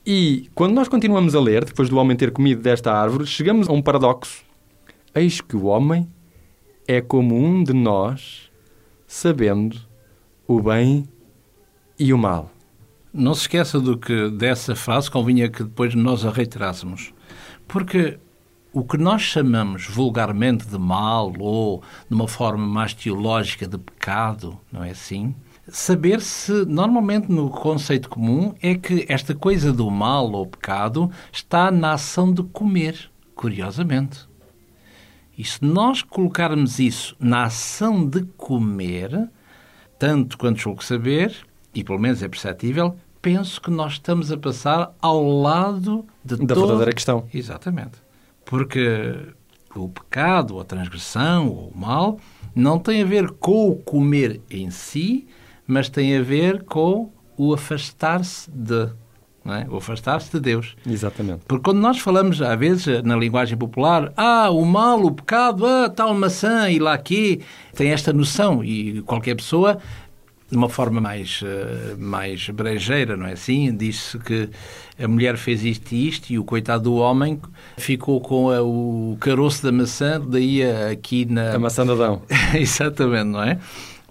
E 0.06 0.50
quando 0.54 0.74
nós 0.74 0.88
continuamos 0.88 1.36
a 1.36 1.40
ler, 1.40 1.66
depois 1.66 1.90
do 1.90 1.98
homem 1.98 2.16
ter 2.16 2.32
comido 2.32 2.62
desta 2.62 2.94
árvore, 2.94 3.26
chegamos 3.26 3.68
a 3.68 3.74
um 3.74 3.82
paradoxo. 3.82 4.44
Eis 5.14 5.42
que 5.42 5.56
o 5.56 5.66
homem 5.66 6.08
é 6.88 7.02
como 7.02 7.36
um 7.36 7.64
de 7.64 7.74
nós, 7.74 8.52
sabendo 9.08 9.78
o 10.48 10.62
bem 10.62 11.08
e 11.98 12.14
o 12.14 12.18
mal. 12.18 12.52
Não 13.14 13.34
se 13.34 13.42
esqueça 13.42 13.80
do 13.80 13.98
que 13.98 14.30
dessa 14.30 14.76
frase 14.76 15.12
convinha 15.12 15.50
que 15.50 15.64
depois 15.64 15.94
nós 15.96 16.26
a 16.26 16.30
reiterássemos. 16.30 17.14
Porque 17.68 18.18
o 18.74 18.84
que 18.84 18.98
nós 18.98 19.22
chamamos 19.22 19.88
vulgarmente 19.88 20.66
de 20.66 20.78
mal 20.78 21.34
ou, 21.40 21.82
de 22.10 22.16
uma 22.16 22.28
forma 22.28 22.66
mais 22.66 22.94
teológica, 22.94 23.68
de 23.68 23.78
pecado, 23.78 24.58
não 24.72 24.84
é 24.84 24.92
assim? 24.92 25.36
Saber 25.68 26.22
se, 26.22 26.66
normalmente 26.66 27.32
no 27.32 27.50
conceito 27.50 28.10
comum, 28.10 28.54
é 28.62 28.76
que 28.76 29.06
esta 29.10 29.36
coisa 29.36 29.72
do 29.74 29.90
mal 29.90 30.32
ou 30.32 30.46
pecado 30.46 31.12
está 31.32 31.70
na 31.70 31.94
ação 31.94 32.34
de 32.34 32.44
comer, 32.44 33.10
curiosamente. 33.36 34.28
E 35.38 35.44
se 35.44 35.64
nós 35.64 36.02
colocarmos 36.02 36.80
isso 36.80 37.16
na 37.20 37.46
ação 37.46 38.06
de 38.06 38.24
comer, 38.38 39.30
tanto 39.98 40.38
quanto 40.38 40.60
julgo 40.60 40.84
saber, 40.84 41.36
e 41.74 41.84
pelo 41.84 42.00
menos 42.00 42.22
é 42.24 42.28
perceptível, 42.28 42.96
penso 43.22 43.62
que 43.62 43.70
nós 43.70 43.94
estamos 43.94 44.32
a 44.32 44.38
passar 44.38 44.94
ao 45.02 45.24
lado 45.42 46.06
de 46.24 46.38
da 46.38 46.54
todo... 46.54 46.68
verdadeira 46.68 46.94
questão. 46.94 47.28
Exatamente. 47.34 48.11
Porque 48.52 49.16
o 49.74 49.88
pecado, 49.88 50.56
ou 50.56 50.60
a 50.60 50.66
transgressão, 50.66 51.48
ou 51.48 51.70
o 51.70 51.78
mal, 51.80 52.20
não 52.54 52.78
tem 52.78 53.02
a 53.02 53.06
ver 53.06 53.32
com 53.32 53.70
o 53.70 53.78
comer 53.78 54.42
em 54.52 54.70
si, 54.70 55.26
mas 55.66 55.88
tem 55.88 56.18
a 56.18 56.22
ver 56.22 56.62
com 56.64 57.14
o 57.38 57.54
afastar-se 57.54 58.52
de. 58.52 58.90
É? 59.46 59.70
O 59.70 59.78
afastar-se 59.78 60.30
de 60.34 60.42
Deus. 60.42 60.76
Exatamente. 60.86 61.46
Porque 61.48 61.64
quando 61.64 61.80
nós 61.80 61.98
falamos, 62.00 62.42
às 62.42 62.60
vezes, 62.60 63.02
na 63.04 63.16
linguagem 63.16 63.58
popular, 63.58 64.12
ah, 64.18 64.50
o 64.50 64.66
mal, 64.66 65.02
o 65.02 65.14
pecado, 65.14 65.66
ah, 65.66 65.90
tal 65.90 66.14
maçã 66.14 66.70
e 66.70 66.78
lá 66.78 66.94
aqui, 66.94 67.40
tem 67.74 67.92
esta 67.92 68.12
noção 68.12 68.62
e 68.66 69.02
qualquer 69.04 69.36
pessoa 69.36 69.78
de 70.52 70.58
uma 70.58 70.68
forma 70.68 71.00
mais, 71.00 71.42
uh, 71.42 71.98
mais 71.98 72.50
brejeira, 72.50 73.16
não 73.16 73.26
é 73.26 73.32
assim? 73.32 73.74
Disse 73.74 74.20
que 74.20 74.50
a 75.02 75.08
mulher 75.08 75.38
fez 75.38 75.64
isto 75.64 75.94
e 75.94 76.10
isto 76.10 76.30
e 76.30 76.38
o 76.38 76.44
coitado 76.44 76.84
do 76.84 76.96
homem 76.96 77.40
ficou 77.78 78.20
com 78.20 78.52
a, 78.52 78.62
o 78.62 79.18
caroço 79.22 79.64
da 79.64 79.72
maçã, 79.72 80.20
daí 80.20 80.62
aqui 80.92 81.24
na... 81.24 81.56
A 81.56 81.60
maçã 81.60 81.86
de 81.86 81.94
Adão. 81.94 82.22
Exatamente, 82.54 83.30
não 83.30 83.42
é? 83.42 83.58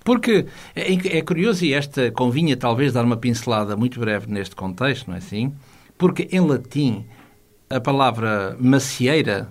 Porque 0.02 0.46
é, 0.74 1.18
é, 1.18 1.22
curioso 1.22 1.62
e 1.62 1.74
esta 1.74 2.10
convinha 2.10 2.56
talvez 2.56 2.94
dar 2.94 3.04
uma 3.04 3.18
pincelada 3.18 3.76
muito 3.76 4.00
breve 4.00 4.26
neste 4.26 4.56
contexto, 4.56 5.08
não 5.08 5.16
é 5.16 5.18
assim? 5.18 5.52
Porque 5.98 6.26
em 6.32 6.40
latim 6.40 7.04
a 7.68 7.78
palavra 7.78 8.56
macieira 8.58 9.46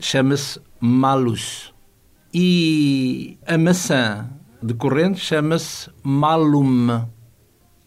chama-se 0.00 0.60
malus 0.80 1.72
e 2.32 3.38
a 3.46 3.56
maçã 3.56 4.28
decorrente 4.64 5.20
chama-se 5.20 5.90
malum. 6.02 7.06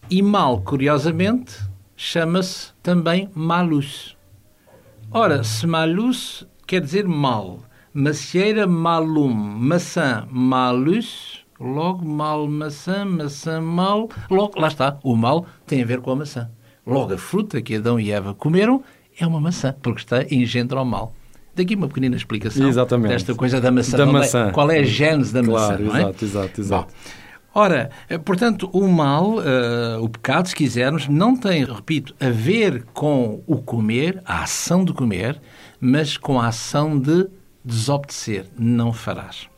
E 0.08 0.22
mal, 0.22 0.60
curiosamente, 0.60 1.58
chama-se 1.96 2.72
também 2.82 3.28
malus. 3.34 4.16
Ora, 5.10 5.42
se 5.42 5.66
malus 5.66 6.46
quer 6.66 6.80
dizer 6.80 7.06
mal, 7.06 7.58
macieira 7.92 8.66
malum, 8.66 9.34
maçã 9.34 10.26
malus, 10.30 11.44
logo 11.58 12.06
mal 12.06 12.46
maçã, 12.46 13.04
maçã 13.04 13.60
mal, 13.60 14.08
logo 14.30 14.60
lá 14.60 14.68
está, 14.68 14.98
o 15.02 15.16
mal 15.16 15.46
tem 15.66 15.82
a 15.82 15.86
ver 15.86 16.00
com 16.00 16.12
a 16.12 16.16
maçã. 16.16 16.50
Logo 16.86 17.12
a 17.12 17.18
fruta 17.18 17.60
que 17.60 17.74
Adão 17.74 17.98
e 17.98 18.12
Eva 18.12 18.34
comeram 18.34 18.82
é 19.18 19.26
uma 19.26 19.40
maçã, 19.40 19.74
porque 19.82 20.00
está 20.00 20.22
engendra 20.30 20.80
o 20.80 20.84
mal. 20.84 21.12
Daqui 21.58 21.74
uma 21.74 21.88
pequenina 21.88 22.14
explicação 22.14 22.68
Exatamente. 22.68 23.10
desta 23.10 23.34
coisa 23.34 23.60
da 23.60 23.72
maçã. 23.72 23.96
Da 23.96 24.04
é? 24.04 24.06
maçã. 24.06 24.50
Qual 24.52 24.70
é 24.70 24.78
a 24.78 24.84
gênese 24.84 25.32
da 25.32 25.42
claro, 25.42 25.86
maçã? 25.86 25.98
Exato, 25.98 26.24
é? 26.24 26.28
exato, 26.28 26.60
exato. 26.60 26.94
Bom, 26.94 27.60
ora, 27.60 27.90
eh, 28.08 28.16
portanto, 28.16 28.70
o 28.72 28.86
mal, 28.86 29.38
uh, 29.38 30.00
o 30.00 30.08
pecado, 30.08 30.46
se 30.46 30.54
quisermos, 30.54 31.08
não 31.08 31.36
tem, 31.36 31.64
repito, 31.64 32.14
a 32.20 32.30
ver 32.30 32.84
com 32.94 33.42
o 33.44 33.56
comer, 33.56 34.22
a 34.24 34.44
ação 34.44 34.84
de 34.84 34.92
comer, 34.92 35.40
mas 35.80 36.16
com 36.16 36.40
a 36.40 36.46
ação 36.46 36.96
de 36.96 37.26
desobedecer. 37.64 38.46
Não 38.56 38.92
farás. 38.92 39.48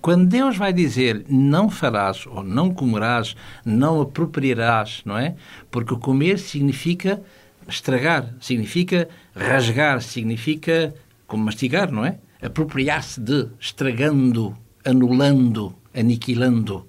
Quando 0.00 0.26
Deus 0.26 0.56
vai 0.56 0.72
dizer 0.72 1.24
não 1.28 1.68
farás 1.68 2.24
ou 2.26 2.44
não 2.44 2.72
comerás, 2.72 3.34
não 3.64 4.00
apropriarás, 4.00 5.02
não 5.04 5.18
é? 5.18 5.34
Porque 5.72 5.96
comer 5.96 6.38
significa 6.38 7.20
estragar, 7.68 8.32
significa 8.40 9.08
rasgar, 9.34 10.00
significa 10.00 10.94
como 11.32 11.46
mastigar, 11.46 11.90
não 11.90 12.04
é? 12.04 12.18
Apropriar-se 12.42 13.18
de, 13.18 13.48
estragando, 13.58 14.54
anulando. 14.84 15.74
aniquilando. 15.94 16.86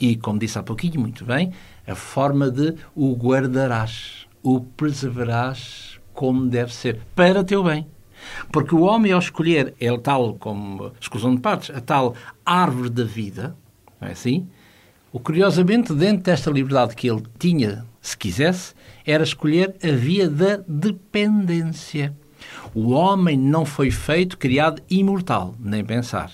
E, 0.00 0.16
como 0.16 0.38
disse 0.38 0.58
há 0.58 0.62
pouquinho, 0.62 0.98
muito 0.98 1.26
bem, 1.26 1.52
a 1.86 1.94
forma 1.94 2.50
de 2.50 2.74
o 2.94 3.14
guardarás, 3.14 4.26
o 4.42 4.60
preservarás 4.62 6.00
como 6.14 6.46
deve 6.46 6.72
ser, 6.74 7.00
para 7.14 7.44
teu 7.44 7.62
bem. 7.62 7.86
Porque 8.50 8.74
o 8.74 8.80
homem, 8.80 9.12
ao 9.12 9.18
escolher, 9.18 9.74
é 9.78 9.94
tal, 9.98 10.36
como 10.36 10.92
exclusão 10.98 11.34
de 11.34 11.42
partes, 11.42 11.76
a 11.76 11.82
tal 11.82 12.14
árvore 12.42 12.88
da 12.88 13.04
vida, 13.04 13.54
não 14.00 14.08
é 14.08 14.12
assim? 14.12 14.48
O 15.12 15.20
curiosamente, 15.20 15.92
dentro 15.92 16.24
desta 16.24 16.50
liberdade 16.50 16.96
que 16.96 17.10
ele 17.10 17.24
tinha, 17.38 17.84
se 18.00 18.16
quisesse, 18.16 18.72
era 19.04 19.22
escolher 19.22 19.76
a 19.84 19.92
via 19.92 20.30
da 20.30 20.62
dependência. 20.66 22.16
O 22.74 22.90
homem 22.90 23.36
não 23.36 23.64
foi 23.64 23.90
feito, 23.90 24.38
criado 24.38 24.82
imortal, 24.90 25.54
nem 25.58 25.84
pensar. 25.84 26.30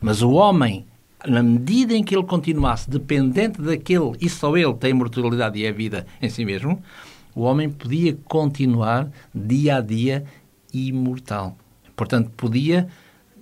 Mas 0.00 0.22
o 0.22 0.32
homem, 0.32 0.86
na 1.26 1.42
medida 1.42 1.94
em 1.94 2.04
que 2.04 2.14
ele 2.14 2.24
continuasse 2.24 2.88
dependente 2.90 3.60
daquele, 3.60 4.12
e 4.20 4.28
só 4.28 4.56
ele 4.56 4.74
tem 4.74 4.90
imortalidade 4.90 5.58
e 5.58 5.64
é 5.64 5.72
vida 5.72 6.06
em 6.20 6.28
si 6.28 6.44
mesmo, 6.44 6.82
o 7.34 7.42
homem 7.42 7.68
podia 7.70 8.16
continuar 8.24 9.08
dia 9.34 9.76
a 9.76 9.80
dia 9.80 10.24
imortal. 10.72 11.56
Portanto, 11.96 12.30
podia 12.36 12.88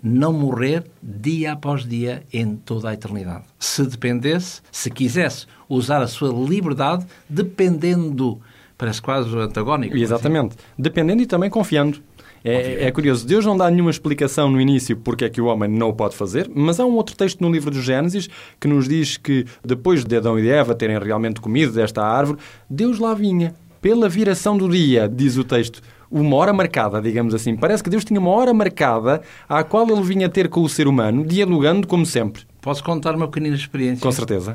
não 0.03 0.33
morrer 0.33 0.85
dia 1.03 1.53
após 1.53 1.87
dia 1.87 2.25
em 2.33 2.57
toda 2.57 2.91
a 2.91 2.95
eternidade. 2.95 3.45
Se 3.59 3.87
dependesse, 3.87 4.61
se 4.71 4.91
quisesse 4.91 5.47
usar 5.69 6.03
a 6.03 6.09
sua 6.09 6.33
liberdade, 6.33 7.07
dependendo. 7.29 8.41
Parece 8.77 9.01
quase 9.01 9.35
antagónico. 9.37 9.97
Exatamente. 9.97 10.57
Dependendo 10.77 11.23
e 11.23 11.27
também 11.27 11.49
confiando. 11.49 12.03
É, 12.45 12.87
é, 12.87 12.91
curioso, 12.91 13.27
Deus 13.27 13.47
não 13.47 13.57
dá 13.57 13.71
nenhuma 13.71 13.91
explicação 13.91 14.51
no 14.51 14.61
início 14.61 14.97
porque 14.97 15.25
é 15.25 15.29
que 15.29 15.41
o 15.41 15.47
homem 15.47 15.71
não 15.71 15.91
o 15.91 15.95
pode 15.95 16.17
fazer, 16.17 16.51
mas 16.53 16.81
há 16.81 16.85
um 16.85 16.95
outro 16.95 17.17
texto 17.17 17.41
no 17.41 17.51
livro 17.51 17.71
do 17.71 17.81
Gênesis 17.81 18.29
que 18.59 18.67
nos 18.67 18.89
diz 18.89 19.17
que 19.17 19.47
depois 19.65 20.05
de 20.05 20.17
Adão 20.17 20.39
e 20.39 20.43
de 20.43 20.51
Eva 20.51 20.75
terem 20.75 20.99
realmente 20.99 21.41
comido 21.41 21.73
desta 21.73 22.03
árvore, 22.03 22.39
Deus 22.69 22.99
lá 22.99 23.15
vinha. 23.15 23.55
Pela 23.81 24.09
viração 24.09 24.57
do 24.57 24.69
dia, 24.69 25.09
diz 25.09 25.37
o 25.37 25.43
texto, 25.43 25.83
uma 26.09 26.37
hora 26.37 26.53
marcada, 26.53 27.01
digamos 27.01 27.35
assim. 27.35 27.57
Parece 27.57 27.83
que 27.83 27.91
Deus 27.91 28.05
tinha 28.05 28.21
uma 28.21 28.31
hora 28.31 28.53
marcada 28.53 29.23
à 29.49 29.65
qual 29.65 29.89
ele 29.89 30.03
vinha 30.03 30.29
ter 30.29 30.49
com 30.49 30.63
o 30.63 30.69
ser 30.69 30.87
humano, 30.87 31.25
dialogando 31.25 31.87
como 31.87 32.07
sempre. 32.07 32.43
Posso 32.61 32.85
contar 32.85 33.17
uma 33.17 33.27
pequenina 33.27 33.57
experiência? 33.57 34.03
Com 34.03 34.13
certeza. 34.13 34.55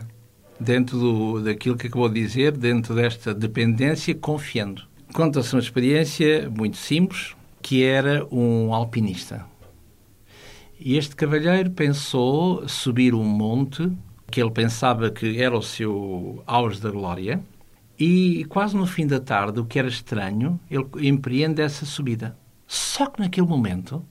Dentro 0.60 0.98
do, 0.98 1.44
daquilo 1.44 1.76
que 1.76 1.88
acabou 1.88 2.08
de 2.08 2.22
dizer, 2.22 2.52
dentro 2.54 2.96
desta 2.96 3.34
dependência, 3.34 4.16
confiando. 4.16 4.84
Conta-se 5.14 5.54
uma 5.54 5.62
experiência 5.62 6.50
muito 6.50 6.78
simples, 6.78 7.36
que 7.68 7.84
era 7.84 8.26
um 8.32 8.74
alpinista. 8.74 9.45
E 10.80 10.95
este 10.95 11.18
cavalheiro 11.18 11.70
pensou 11.72 12.65
subir 12.65 13.13
um 13.13 13.26
monte 13.26 13.91
que 14.32 14.41
ele 14.41 14.51
pensava 14.51 15.11
que 15.11 15.41
era 15.41 15.57
o 15.57 15.61
seu 15.61 16.41
auge 16.47 16.80
da 16.80 16.89
glória, 16.89 17.43
e 17.99 18.45
quase 18.45 18.78
no 18.78 18.88
fim 18.88 19.05
da 19.05 19.20
tarde, 19.20 19.59
o 19.59 19.65
que 19.65 19.78
era 19.78 19.89
estranho, 19.89 20.57
ele 20.72 21.09
empreende 21.09 21.61
essa 21.61 21.86
subida. 21.86 22.38
Só 22.65 23.07
que 23.07 23.20
naquele 23.20 23.47
momento 23.47 24.01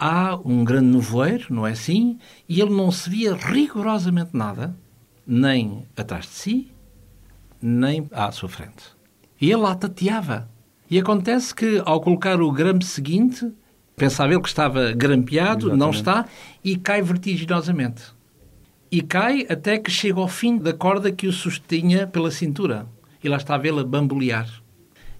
há 0.00 0.34
um 0.42 0.64
grande 0.64 0.96
nevoeiro, 0.96 1.48
não 1.50 1.66
é 1.66 1.72
assim? 1.72 2.18
E 2.48 2.62
ele 2.62 2.74
não 2.74 2.90
se 2.90 3.10
via 3.10 3.34
rigorosamente 3.34 4.30
nada, 4.32 4.74
nem 5.26 5.86
atrás 5.94 6.24
de 6.24 6.30
si, 6.30 6.72
nem 7.60 8.08
à 8.10 8.32
sua 8.32 8.48
frente. 8.48 8.84
E 9.38 9.50
ele 9.50 9.60
lá 9.60 9.74
tateava. 9.74 10.48
E 10.92 10.98
acontece 10.98 11.54
que, 11.54 11.80
ao 11.86 12.02
colocar 12.02 12.38
o 12.42 12.52
grampo 12.52 12.84
seguinte, 12.84 13.50
pensava 13.96 14.30
ele 14.34 14.42
que 14.42 14.48
estava 14.48 14.92
grampeado, 14.92 15.68
Exatamente. 15.68 15.78
não 15.78 15.90
está, 15.90 16.26
e 16.62 16.76
cai 16.76 17.00
vertiginosamente. 17.00 18.02
E 18.90 19.00
cai 19.00 19.46
até 19.48 19.78
que 19.78 19.90
chega 19.90 20.20
ao 20.20 20.28
fim 20.28 20.58
da 20.58 20.74
corda 20.74 21.10
que 21.10 21.26
o 21.26 21.32
sustinha 21.32 22.06
pela 22.06 22.30
cintura 22.30 22.86
e 23.24 23.28
lá 23.30 23.38
está 23.38 23.54
a 23.54 23.58
vê-la 23.58 23.82
bambolear. 23.82 24.46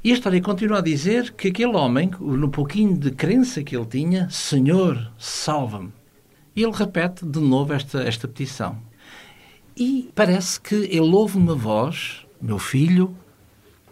E 0.04 0.10
a 0.10 0.14
história 0.14 0.42
continua 0.42 0.80
a 0.80 0.82
dizer 0.82 1.32
que 1.32 1.48
aquele 1.48 1.74
homem, 1.74 2.10
no 2.20 2.50
pouquinho 2.50 2.94
de 2.94 3.10
crença 3.10 3.62
que 3.62 3.74
ele 3.74 3.86
tinha, 3.86 4.28
Senhor, 4.28 5.10
salva-me. 5.18 5.90
E 6.54 6.62
ele 6.62 6.72
repete 6.72 7.24
de 7.24 7.40
novo 7.40 7.72
esta, 7.72 8.02
esta 8.02 8.28
petição. 8.28 8.76
E 9.74 10.10
parece 10.14 10.60
que 10.60 10.74
ele 10.74 11.00
ouve 11.00 11.38
uma 11.38 11.54
voz, 11.54 12.26
meu 12.42 12.58
filho, 12.58 13.16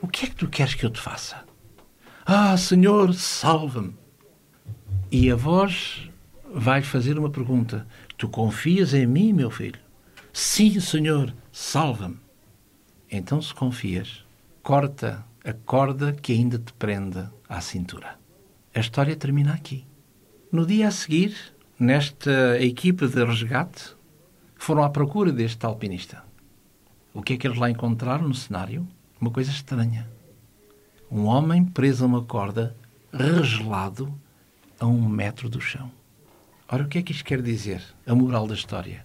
o 0.03 0.07
que 0.07 0.27
é 0.27 0.29
que 0.29 0.37
tu 0.37 0.47
queres 0.47 0.75
que 0.75 0.85
eu 0.85 0.91
te 0.91 1.01
faça? 1.01 1.49
Ah, 2.33 2.57
Senhor, 2.57 3.13
salva-me. 3.13 3.93
E 5.11 5.29
a 5.33 5.35
voz 5.35 6.09
vai 6.55 6.81
fazer 6.81 7.19
uma 7.19 7.29
pergunta. 7.29 7.89
Tu 8.17 8.29
confias 8.29 8.95
em 8.95 9.05
mim, 9.05 9.33
meu 9.33 9.51
filho? 9.51 9.81
Sim, 10.33 10.79
Senhor, 10.79 11.35
salva-me. 11.51 12.19
Então, 13.11 13.43
se 13.43 13.53
confias, 13.53 14.25
corta 14.63 15.27
a 15.45 15.53
corda 15.53 16.13
que 16.13 16.33
ainda 16.33 16.57
te 16.57 16.73
prende 16.75 17.29
à 17.49 17.61
cintura. 17.61 18.17
A 18.73 18.79
história 18.79 19.17
termina 19.17 19.53
aqui. 19.53 19.85
No 20.53 20.65
dia 20.65 20.87
a 20.87 20.93
seguir, 20.93 21.35
nesta 21.81 22.61
equipa 22.61 23.09
de 23.09 23.25
resgate, 23.25 23.97
foram 24.55 24.85
à 24.85 24.89
procura 24.89 25.33
deste 25.33 25.67
alpinista. 25.67 26.23
O 27.13 27.23
que 27.23 27.33
é 27.33 27.37
que 27.37 27.49
eles 27.49 27.59
lá 27.59 27.69
encontraram 27.69 28.29
no 28.29 28.35
cenário? 28.35 28.87
Uma 29.21 29.33
coisa 29.33 29.51
estranha. 29.51 30.20
Um 31.11 31.25
homem 31.27 31.65
preso 31.65 32.05
a 32.05 32.07
uma 32.07 32.23
corda, 32.23 32.77
regelado 33.13 34.15
a 34.79 34.87
um 34.87 35.09
metro 35.09 35.49
do 35.49 35.61
chão. 35.61 35.91
Ora, 36.69 36.85
o 36.85 36.89
que 36.89 36.99
é 36.99 37.03
que 37.03 37.13
isto 37.13 37.25
quer 37.25 37.43
dizer? 37.43 37.83
A 38.07 38.15
moral 38.15 38.47
da 38.47 38.55
história. 38.55 39.05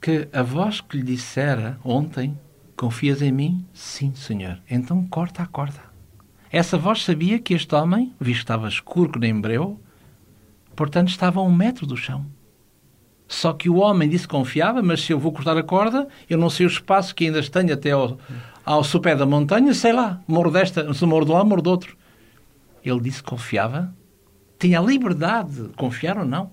Que 0.00 0.28
a 0.32 0.42
voz 0.42 0.80
que 0.80 0.96
lhe 0.96 1.02
dissera 1.02 1.78
ontem 1.84 2.36
Confias 2.76 3.22
em 3.22 3.32
mim? 3.32 3.64
Sim, 3.72 4.14
senhor. 4.14 4.58
Então 4.68 5.02
corta 5.06 5.42
a 5.42 5.46
corda. 5.46 5.80
Essa 6.52 6.76
voz 6.76 7.02
sabia 7.02 7.38
que 7.38 7.54
este 7.54 7.74
homem, 7.74 8.12
visto 8.20 8.40
que 8.40 8.44
estava 8.44 8.68
escuro 8.68 9.12
que 9.12 9.18
nem 9.18 9.40
breu, 9.40 9.80
portanto 10.76 11.08
estava 11.08 11.40
a 11.40 11.42
um 11.42 11.52
metro 11.52 11.86
do 11.86 11.96
chão. 11.96 12.26
Só 13.26 13.54
que 13.54 13.70
o 13.70 13.76
homem 13.76 14.08
disse 14.08 14.28
que 14.28 14.34
confiava, 14.34 14.82
mas 14.82 15.00
se 15.00 15.12
eu 15.12 15.18
vou 15.18 15.32
cortar 15.32 15.56
a 15.56 15.62
corda, 15.62 16.06
eu 16.28 16.36
não 16.36 16.50
sei 16.50 16.66
o 16.66 16.68
espaço 16.68 17.14
que 17.14 17.24
ainda 17.24 17.42
tenho 17.42 17.72
até 17.72 17.92
ao, 17.92 18.18
ao 18.66 18.82
sopé 18.82 19.14
da 19.14 19.24
montanha, 19.24 19.72
sei 19.72 19.92
lá, 19.92 20.20
morro 20.26 20.50
desta, 20.50 20.92
se 20.92 21.06
morro 21.06 21.24
de 21.24 21.30
lado, 21.30 21.46
morro 21.46 21.62
do 21.62 21.70
outro. 21.70 21.96
Ele 22.84 23.00
disse 23.00 23.22
que 23.22 23.30
confiava, 23.30 23.94
tinha 24.58 24.80
a 24.80 24.82
liberdade 24.82 25.68
de 25.68 25.74
confiar 25.74 26.18
ou 26.18 26.24
não. 26.24 26.50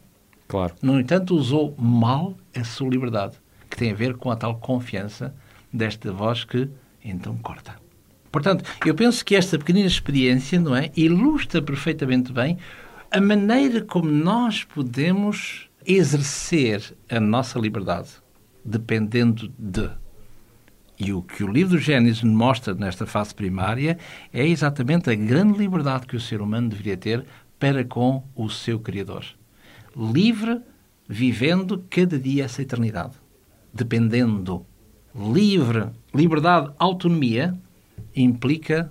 Claro. 0.47 0.75
No 0.79 0.99
entanto, 0.99 1.35
usou 1.35 1.73
mal 1.75 2.37
a 2.55 2.63
sua 2.63 2.87
liberdade, 2.87 3.37
que 3.67 3.75
tem 3.75 3.91
a 3.91 3.95
ver 3.95 4.15
com 4.15 4.29
a 4.29 4.35
tal 4.35 4.55
confiança 4.59 5.33
desta 5.71 6.11
voz 6.11 6.43
que 6.43 6.69
então 7.03 7.35
corta. 7.37 7.75
Portanto, 8.31 8.63
eu 8.85 8.93
penso 8.93 9.25
que 9.25 9.35
esta 9.35 9.57
pequenina 9.57 9.87
experiência, 9.87 10.59
não 10.59 10.75
é, 10.75 10.91
ilustra 10.95 11.61
perfeitamente 11.61 12.31
bem 12.31 12.59
a 13.09 13.19
maneira 13.19 13.81
como 13.81 14.09
nós 14.09 14.63
podemos 14.63 15.67
exercer 15.85 16.95
a 17.09 17.19
nossa 17.19 17.57
liberdade, 17.57 18.09
dependendo 18.63 19.51
de. 19.57 19.89
E 21.05 21.11
o 21.11 21.21
que 21.21 21.43
o 21.43 21.51
livro 21.51 21.75
do 21.75 21.79
Gênesis 21.79 22.23
mostra 22.23 22.73
nesta 22.73 23.05
fase 23.05 23.35
primária 23.35 23.97
é 24.31 24.47
exatamente 24.47 25.09
a 25.09 25.15
grande 25.15 25.59
liberdade 25.59 26.07
que 26.07 26.15
o 26.15 26.19
ser 26.19 26.39
humano 26.39 26.69
deveria 26.69 26.95
ter 26.95 27.25
para 27.59 27.83
com 27.83 28.23
o 28.33 28.49
seu 28.49 28.79
Criador. 28.79 29.25
Livre, 29.93 30.61
vivendo 31.05 31.83
cada 31.89 32.17
dia 32.17 32.45
essa 32.45 32.61
eternidade. 32.61 33.15
Dependendo 33.73 34.65
livre, 35.13 35.89
liberdade, 36.15 36.71
autonomia, 36.79 37.53
implica, 38.15 38.89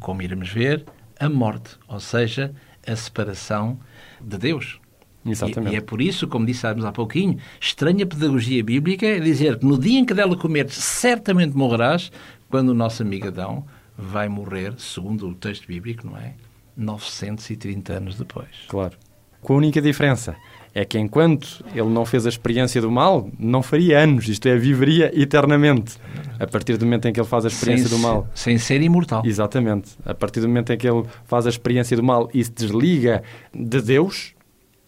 como 0.00 0.22
iremos 0.22 0.48
ver, 0.48 0.86
a 1.20 1.28
morte, 1.28 1.76
ou 1.86 2.00
seja, 2.00 2.54
a 2.86 2.96
separação 2.96 3.78
de 4.18 4.38
Deus. 4.38 4.80
Exatamente. 5.24 5.72
E, 5.72 5.74
e, 5.74 5.78
é 5.78 5.80
por 5.80 6.00
isso, 6.00 6.26
como 6.26 6.44
dissemos 6.44 6.84
há 6.84 6.92
pouquinho, 6.92 7.38
estranha 7.60 8.06
pedagogia 8.06 8.62
bíblica 8.62 9.06
é 9.06 9.20
dizer 9.20 9.58
que 9.58 9.66
no 9.66 9.78
dia 9.78 9.98
em 9.98 10.04
que 10.04 10.14
dela 10.14 10.36
comeres, 10.36 10.74
certamente 10.74 11.56
morrerás, 11.56 12.10
quando 12.48 12.70
o 12.70 12.74
nosso 12.74 13.02
amigo 13.02 13.28
Adão 13.28 13.64
vai 13.96 14.28
morrer, 14.28 14.74
segundo 14.78 15.28
o 15.28 15.34
texto 15.34 15.66
bíblico, 15.66 16.06
não 16.06 16.16
é? 16.16 16.34
930 16.76 17.92
anos 17.92 18.18
depois. 18.18 18.48
Claro. 18.68 18.96
Com 19.40 19.54
a 19.54 19.56
única 19.56 19.82
diferença 19.82 20.36
é 20.74 20.84
que 20.84 20.98
enquanto 20.98 21.64
ele 21.74 21.88
não 21.88 22.06
fez 22.06 22.24
a 22.26 22.28
experiência 22.28 22.80
do 22.80 22.90
mal, 22.90 23.28
não 23.38 23.62
faria 23.62 23.98
anos, 23.98 24.28
isto 24.28 24.48
é, 24.48 24.56
viveria 24.56 25.10
eternamente. 25.20 25.96
A 26.38 26.46
partir 26.46 26.76
do 26.76 26.84
momento 26.84 27.08
em 27.08 27.12
que 27.12 27.20
ele 27.20 27.26
faz 27.26 27.44
a 27.44 27.48
experiência 27.48 27.88
sem 27.88 27.98
do 27.98 28.02
mal. 28.02 28.28
Sem 28.34 28.56
ser 28.56 28.80
imortal. 28.80 29.22
Exatamente. 29.24 29.90
A 30.04 30.14
partir 30.14 30.40
do 30.40 30.48
momento 30.48 30.72
em 30.72 30.78
que 30.78 30.88
ele 30.88 31.04
faz 31.24 31.46
a 31.46 31.50
experiência 31.50 31.96
do 31.96 32.02
mal 32.02 32.30
e 32.32 32.42
se 32.42 32.50
desliga 32.50 33.22
de 33.52 33.82
Deus, 33.82 34.34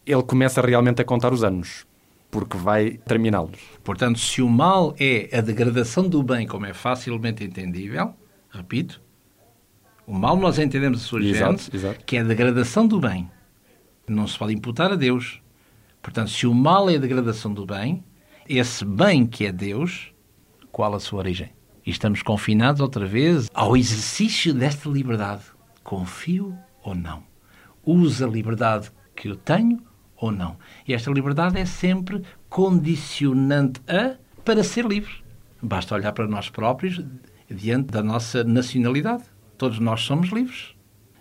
ele 0.06 0.22
começa 0.22 0.60
realmente 0.60 1.00
a 1.00 1.04
contar 1.04 1.32
os 1.32 1.42
anos, 1.42 1.86
porque 2.30 2.56
vai 2.56 2.92
terminá-los. 3.06 3.58
Portanto, 3.82 4.18
se 4.18 4.42
o 4.42 4.48
mal 4.48 4.94
é 4.98 5.36
a 5.36 5.40
degradação 5.40 6.08
do 6.08 6.22
bem, 6.22 6.46
como 6.46 6.66
é 6.66 6.74
facilmente 6.74 7.44
entendível, 7.44 8.14
repito, 8.50 9.00
o 10.06 10.12
mal 10.12 10.36
nós 10.36 10.58
entendemos 10.58 11.02
a 11.02 11.04
sua 11.04 11.22
gente, 11.22 11.70
que 12.04 12.16
é 12.16 12.20
a 12.20 12.24
degradação 12.24 12.86
do 12.86 13.00
bem. 13.00 13.30
Não 14.06 14.26
se 14.26 14.38
pode 14.38 14.52
imputar 14.52 14.92
a 14.92 14.96
Deus. 14.96 15.40
Portanto, 16.02 16.30
se 16.30 16.46
o 16.46 16.52
mal 16.52 16.90
é 16.90 16.96
a 16.96 16.98
degradação 16.98 17.54
do 17.54 17.64
bem, 17.64 18.04
esse 18.46 18.84
bem 18.84 19.26
que 19.26 19.46
é 19.46 19.52
Deus, 19.52 20.12
qual 20.70 20.94
a 20.94 21.00
sua 21.00 21.20
origem? 21.20 21.50
E 21.86 21.90
estamos 21.90 22.20
confinados 22.20 22.82
outra 22.82 23.06
vez 23.06 23.48
ao 23.54 23.74
exercício 23.74 24.52
desta 24.52 24.88
liberdade. 24.90 25.44
Confio 25.82 26.54
ou 26.82 26.94
não? 26.94 27.22
Uso 27.82 28.26
a 28.26 28.28
liberdade 28.28 28.90
que 29.16 29.28
eu 29.28 29.36
tenho 29.36 29.82
ou 30.16 30.30
não? 30.30 30.56
E 30.86 30.94
esta 30.94 31.10
liberdade 31.10 31.58
é 31.58 31.64
sempre 31.64 32.22
condicionante 32.48 33.80
a 33.88 34.16
para 34.44 34.62
ser 34.62 34.84
livre. 34.84 35.12
Basta 35.62 35.94
olhar 35.94 36.12
para 36.12 36.26
nós 36.26 36.50
próprios 36.50 37.02
diante 37.50 37.86
da 37.86 38.02
nossa 38.02 38.44
nacionalidade. 38.44 39.24
Todos 39.56 39.78
nós 39.78 40.02
somos 40.02 40.28
livres. 40.30 40.74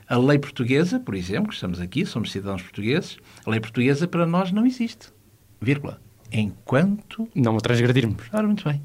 A 0.07 0.17
lei 0.17 0.37
portuguesa, 0.37 0.99
por 0.99 1.15
exemplo, 1.15 1.53
estamos 1.53 1.79
aqui, 1.79 2.05
somos 2.05 2.31
cidadãos 2.31 2.61
portugueses, 2.61 3.17
a 3.45 3.49
lei 3.49 3.59
portuguesa 3.59 4.07
para 4.07 4.25
nós 4.25 4.51
não 4.51 4.65
existe. 4.65 5.13
Vírgula. 5.61 6.01
Enquanto. 6.31 7.29
Não 7.33 7.55
a 7.55 7.59
transgredirmos. 7.59 8.23
Ora, 8.33 8.45
muito 8.45 8.67
bem. 8.67 8.81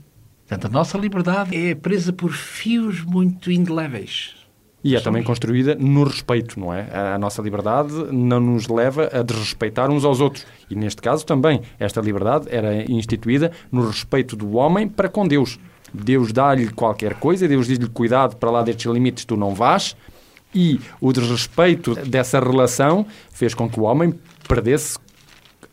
Portanto, 0.46 0.66
a 0.66 0.70
nossa 0.70 0.96
liberdade 0.96 1.56
é 1.56 1.74
presa 1.74 2.12
por 2.12 2.32
fios 2.32 3.02
muito 3.02 3.50
indeléveis. 3.50 4.36
E 4.82 4.94
é 4.94 5.00
também 5.00 5.24
construída 5.24 5.74
no 5.74 6.04
respeito, 6.04 6.58
não 6.58 6.72
é? 6.72 6.88
A 7.14 7.18
nossa 7.18 7.42
liberdade 7.42 7.92
não 8.12 8.38
nos 8.38 8.68
leva 8.68 9.08
a 9.12 9.22
desrespeitar 9.22 9.90
uns 9.90 10.04
aos 10.04 10.20
outros. 10.20 10.46
E 10.70 10.74
neste 10.74 11.02
caso 11.02 11.26
também, 11.26 11.62
esta 11.80 12.00
liberdade 12.00 12.46
era 12.48 12.90
instituída 12.90 13.50
no 13.72 13.86
respeito 13.86 14.36
do 14.36 14.56
homem 14.56 14.88
para 14.88 15.08
com 15.08 15.26
Deus. 15.26 15.58
Deus 15.92 16.32
dá-lhe 16.32 16.68
qualquer 16.68 17.14
coisa, 17.14 17.48
Deus 17.48 17.66
diz-lhe 17.66 17.88
cuidado 17.88 18.36
para 18.36 18.50
lá 18.50 18.62
destes 18.62 18.90
limites 18.90 19.24
tu 19.24 19.36
não 19.36 19.54
vás. 19.54 19.96
E 20.54 20.80
o 21.00 21.12
desrespeito 21.12 21.94
dessa 22.06 22.38
relação 22.38 23.04
fez 23.30 23.54
com 23.54 23.68
que 23.68 23.80
o 23.80 23.82
homem 23.82 24.14
perdesse 24.46 24.98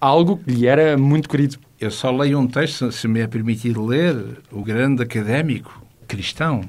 algo 0.02 0.38
que 0.38 0.52
lhe 0.52 0.68
era 0.68 0.98
muito 0.98 1.30
querido. 1.30 1.58
Eu 1.80 1.92
só 1.92 2.12
leio 2.12 2.40
um 2.40 2.48
texto, 2.48 2.92
se 2.92 3.08
me 3.08 3.20
é 3.20 3.28
permitido 3.28 3.86
ler, 3.86 4.40
o 4.52 4.64
grande 4.64 5.04
académico 5.04 5.82
cristão, 6.08 6.62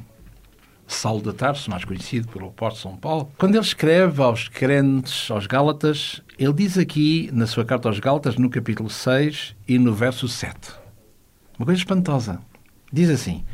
Saulo 0.87 1.23
de 1.23 1.33
Tarso, 1.33 1.71
mais 1.71 1.85
conhecido 1.85 2.29
pelo 2.29 2.49
apóstolo 2.49 2.93
São 2.93 3.01
Paulo, 3.01 3.31
quando 3.37 3.55
ele 3.55 3.65
escreve 3.65 4.23
aos 4.23 4.49
crentes, 4.49 5.31
aos 5.31 5.47
Gálatas, 5.47 6.23
ele 6.39 6.53
diz 6.53 6.79
aqui, 6.79 7.29
na 7.33 7.47
sua 7.47 7.65
carta 7.65 7.89
aos 7.89 7.99
Gálatas, 7.99 8.37
no 8.37 8.49
capítulo 8.49 8.89
6 8.89 9.57
e 9.67 9.79
no 9.79 9.93
verso 9.93 10.29
7, 10.29 10.73
uma 11.59 11.67
coisa 11.67 11.81
espantosa. 11.81 12.41
Diz 12.93 13.11
assim: 13.11 13.45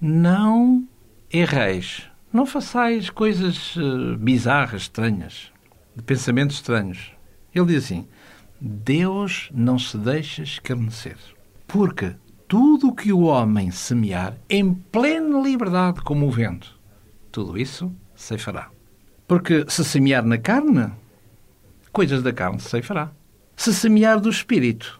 Não 0.00 0.86
erreis, 1.32 2.02
não 2.32 2.44
façais 2.44 3.08
coisas 3.08 3.76
uh, 3.76 4.16
bizarras, 4.18 4.82
estranhas, 4.82 5.50
de 5.96 6.02
pensamentos 6.02 6.56
estranhos. 6.56 7.12
Ele 7.54 7.66
diz 7.66 7.84
assim: 7.84 8.06
Deus 8.60 9.48
não 9.54 9.78
se 9.78 9.96
deixa 9.96 10.42
escarnecer, 10.42 11.16
porque 11.66 12.14
tudo 12.48 12.88
o 12.88 12.94
que 12.94 13.12
o 13.12 13.20
homem 13.20 13.70
semear 13.70 14.34
em 14.48 14.72
plena 14.72 15.38
liberdade 15.38 16.00
como 16.00 16.26
o 16.26 16.30
vento, 16.30 16.74
tudo 17.30 17.58
isso 17.58 17.92
ceifará. 18.16 18.70
Porque 19.26 19.66
se 19.68 19.84
semear 19.84 20.24
na 20.24 20.38
carne, 20.38 20.90
coisas 21.92 22.22
da 22.22 22.32
carne 22.32 22.58
ceifará. 22.58 23.12
Se 23.54 23.74
semear 23.74 24.18
do 24.18 24.30
espírito, 24.30 24.98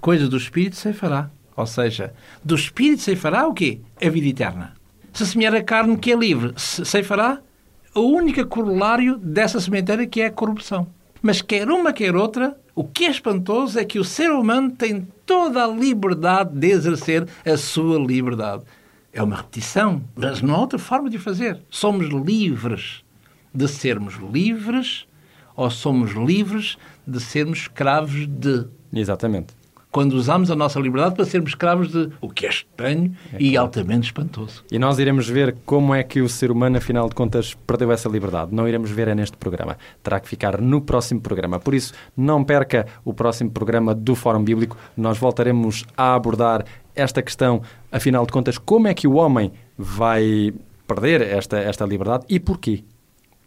coisas 0.00 0.28
do 0.28 0.36
espírito 0.36 0.74
ceifará. 0.74 1.30
Ou 1.56 1.66
seja, 1.66 2.12
do 2.42 2.56
espírito 2.56 3.02
ceifará 3.02 3.46
o 3.46 3.54
quê? 3.54 3.80
A 4.04 4.08
vida 4.08 4.26
eterna. 4.26 4.74
Se 5.12 5.24
semear 5.24 5.54
a 5.54 5.62
carne 5.62 5.96
que 5.96 6.12
é 6.12 6.16
livre, 6.16 6.52
ceifará 6.56 7.40
o 7.94 8.00
único 8.00 8.44
corolário 8.46 9.16
dessa 9.16 9.60
sementeira 9.60 10.06
que 10.06 10.20
é 10.20 10.26
a 10.26 10.32
corrupção. 10.32 10.88
Mas 11.22 11.42
quer 11.42 11.68
uma, 11.68 11.92
quer 11.92 12.16
outra, 12.16 12.58
o 12.74 12.82
que 12.82 13.04
é 13.04 13.10
espantoso 13.10 13.78
é 13.78 13.84
que 13.84 13.98
o 13.98 14.04
ser 14.04 14.30
humano 14.30 14.70
tem 14.70 15.06
toda 15.26 15.64
a 15.64 15.68
liberdade 15.68 16.58
de 16.58 16.68
exercer 16.68 17.28
a 17.44 17.56
sua 17.56 17.98
liberdade. 17.98 18.62
É 19.12 19.22
uma 19.22 19.36
repetição, 19.36 20.02
mas 20.16 20.40
não 20.40 20.54
há 20.54 20.60
outra 20.60 20.78
forma 20.78 21.10
de 21.10 21.18
fazer. 21.18 21.60
Somos 21.68 22.08
livres 22.08 23.04
de 23.52 23.68
sermos 23.68 24.14
livres 24.14 25.06
ou 25.54 25.70
somos 25.70 26.12
livres 26.12 26.78
de 27.06 27.20
sermos 27.20 27.60
escravos 27.60 28.26
de. 28.26 28.66
Exatamente 28.92 29.59
quando 29.90 30.12
usamos 30.12 30.50
a 30.50 30.56
nossa 30.56 30.78
liberdade 30.78 31.16
para 31.16 31.24
sermos 31.24 31.50
escravos 31.50 31.90
de 31.90 32.10
o 32.20 32.28
que 32.28 32.46
é 32.46 32.48
estranho 32.48 33.14
é 33.32 33.36
e 33.38 33.50
claro. 33.50 33.66
altamente 33.66 34.06
espantoso. 34.06 34.64
E 34.70 34.78
nós 34.78 34.98
iremos 34.98 35.28
ver 35.28 35.56
como 35.66 35.94
é 35.94 36.02
que 36.02 36.20
o 36.20 36.28
ser 36.28 36.50
humano, 36.50 36.76
afinal 36.76 37.08
de 37.08 37.14
contas, 37.14 37.54
perdeu 37.66 37.90
essa 37.90 38.08
liberdade. 38.08 38.54
Não 38.54 38.68
iremos 38.68 38.90
ver 38.90 39.08
é 39.08 39.14
neste 39.14 39.36
programa. 39.36 39.76
Terá 40.02 40.20
que 40.20 40.28
ficar 40.28 40.60
no 40.60 40.80
próximo 40.80 41.20
programa. 41.20 41.58
Por 41.58 41.74
isso, 41.74 41.92
não 42.16 42.44
perca 42.44 42.86
o 43.04 43.12
próximo 43.12 43.50
programa 43.50 43.94
do 43.94 44.14
Fórum 44.14 44.44
Bíblico. 44.44 44.76
Nós 44.96 45.18
voltaremos 45.18 45.84
a 45.96 46.14
abordar 46.14 46.64
esta 46.94 47.22
questão, 47.22 47.62
afinal 47.90 48.24
de 48.26 48.32
contas, 48.32 48.58
como 48.58 48.86
é 48.86 48.94
que 48.94 49.08
o 49.08 49.14
homem 49.14 49.52
vai 49.76 50.52
perder 50.86 51.22
esta, 51.22 51.58
esta 51.58 51.84
liberdade 51.84 52.24
e 52.28 52.38
porquê. 52.38 52.84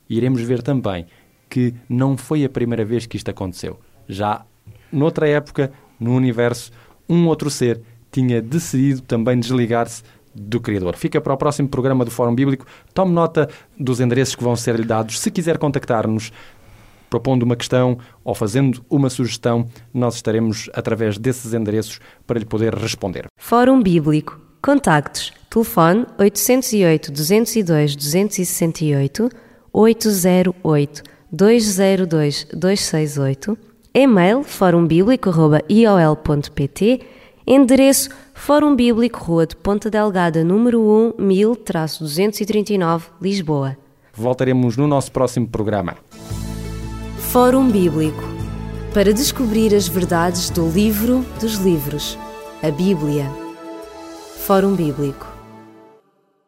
Iremos 0.10 0.42
ver 0.42 0.62
também 0.62 1.06
que 1.50 1.74
não 1.88 2.18
foi 2.18 2.44
a 2.44 2.50
primeira 2.50 2.84
vez 2.84 3.06
que 3.06 3.16
isto 3.16 3.30
aconteceu. 3.30 3.80
Já 4.08 4.46
noutra 4.92 5.28
época 5.28 5.72
no 6.04 6.16
universo, 6.16 6.72
um 7.08 7.28
outro 7.28 7.50
ser 7.50 7.82
tinha 8.12 8.42
decidido 8.42 9.02
também 9.02 9.40
desligar-se 9.40 10.04
do 10.36 10.60
Criador. 10.60 10.96
Fica 10.96 11.22
para 11.22 11.34
o 11.34 11.38
próximo 11.38 11.68
programa 11.68 12.04
do 12.04 12.12
Fórum 12.12 12.34
Bíblico. 12.34 12.66
Tome 12.94 13.12
nota 13.12 13.50
dos 13.80 14.00
endereços 14.00 14.36
que 14.36 14.44
vão 14.44 14.56
ser-lhe 14.56 14.84
dados. 14.84 15.20
Se 15.20 15.30
quiser 15.30 15.58
contactar-nos, 15.58 16.32
propondo 17.10 17.44
uma 17.44 17.56
questão 17.56 17.98
ou 18.24 18.34
fazendo 18.34 18.84
uma 18.90 19.10
sugestão, 19.10 19.68
nós 19.94 20.16
estaremos 20.16 20.70
através 20.74 21.18
desses 21.18 21.54
endereços 21.54 22.00
para 22.26 22.40
lhe 22.40 22.46
poder 22.46 22.74
responder. 22.74 23.28
Fórum 23.38 23.82
Bíblico. 23.82 24.40
Contactos. 24.62 25.34
Telefone 25.50 26.06
808 26.18 27.12
202 27.12 27.96
268 27.96 29.30
808 29.72 31.04
202 31.32 32.48
268 32.54 33.73
e-mail 33.94 34.44
forumbíblico.iol.pt, 34.44 37.02
endereço 37.46 38.10
Fórum 38.34 38.76
Bíblico, 38.76 39.24
Rua 39.24 39.46
de 39.46 39.56
Ponta 39.56 39.90
Delgada, 39.90 40.44
número 40.44 40.82
1, 40.82 41.14
1000-239, 41.20 43.04
Lisboa. 43.22 43.78
Voltaremos 44.14 44.76
no 44.78 44.88
nosso 44.88 45.12
próximo 45.12 45.48
programa. 45.48 45.96
Fórum 47.18 47.70
Bíblico 47.70 48.24
para 48.94 49.14
descobrir 49.14 49.74
as 49.74 49.88
verdades 49.88 50.50
do 50.50 50.70
livro 50.70 51.26
dos 51.40 51.56
livros, 51.56 52.18
a 52.62 52.70
Bíblia. 52.70 53.30
Fórum 54.46 54.76
Bíblico 54.76 55.33